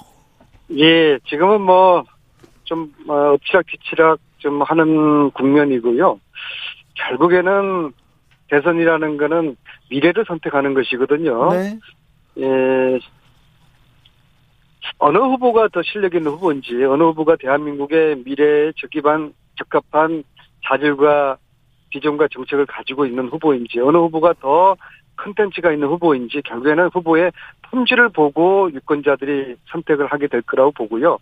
[0.72, 6.20] 예, 지금은 뭐좀 어, 엎치락뒤치락 좀 하는 국면이고요.
[6.94, 7.92] 결국에는
[8.50, 9.56] 대선이라는 거는
[9.88, 11.48] 미래를 선택하는 것이거든요.
[11.52, 11.78] 네.
[12.40, 12.98] 예,
[14.98, 20.24] 어느 후보가 더 실력 있는 후보인지, 어느 후보가 대한민국의 미래에 적기반 적합한
[20.64, 21.38] 자질과
[21.90, 24.76] 비전과 정책을 가지고 있는 후보인지 어느 후보가 더
[25.16, 27.32] 컨텐츠가 있는 후보인지 결국에는 후보의
[27.70, 31.18] 품질을 보고 유권자들이 선택을 하게 될 거라고 보고요.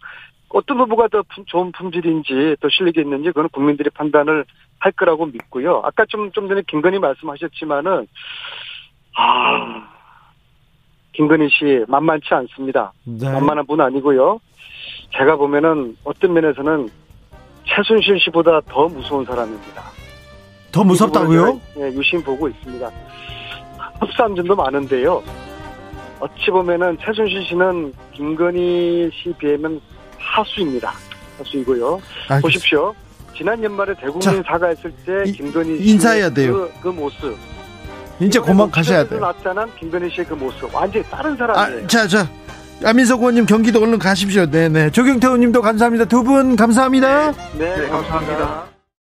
[0.48, 4.44] 어떤 후보가 더 좋은 품질인지 또 실력이 있는지 그건 국민들이 판단을
[4.78, 5.82] 할 거라고 믿고요.
[5.84, 8.06] 아까 좀, 좀 전에 김건희 말씀하셨지만은,
[9.16, 9.88] 아,
[11.12, 12.92] 김건희 씨 만만치 않습니다.
[13.04, 13.32] 네.
[13.32, 14.40] 만만한 분 아니고요.
[15.16, 16.88] 제가 보면은 어떤 면에서는
[17.66, 19.82] 최순실 씨보다 더 무서운 사람입니다.
[20.72, 21.60] 더 무섭다고요?
[21.78, 22.90] 예, 유심 보고 있습니다.
[24.00, 25.22] 흡사한 점도 많은데요.
[26.20, 29.80] 어찌 보면은 최순실 씨는 김건희 씨 비하면
[30.18, 30.92] 하수입니다.
[31.38, 32.00] 하수이고요.
[32.28, 32.40] 알겠습니다.
[32.40, 32.94] 보십시오.
[33.36, 36.52] 지난 연말에 대국민 자, 사과했을 때 김건희 씨 인사해야 돼요.
[36.52, 37.36] 그, 그 모습.
[38.20, 39.20] 이제 그만 가셔야 돼요.
[39.20, 41.84] 나타난 김건희 씨의 그 모습 완전히 다른 사람이에요.
[41.84, 42.28] 아, 자, 자.
[42.84, 44.46] 안민석 의원님 경기도 얼른 가십시오.
[44.50, 44.90] 네네.
[44.90, 46.04] 조경태 의원님도 감사합니다.
[46.06, 47.32] 두 분 감사합니다.
[47.58, 48.73] 네, 네 감사합니다.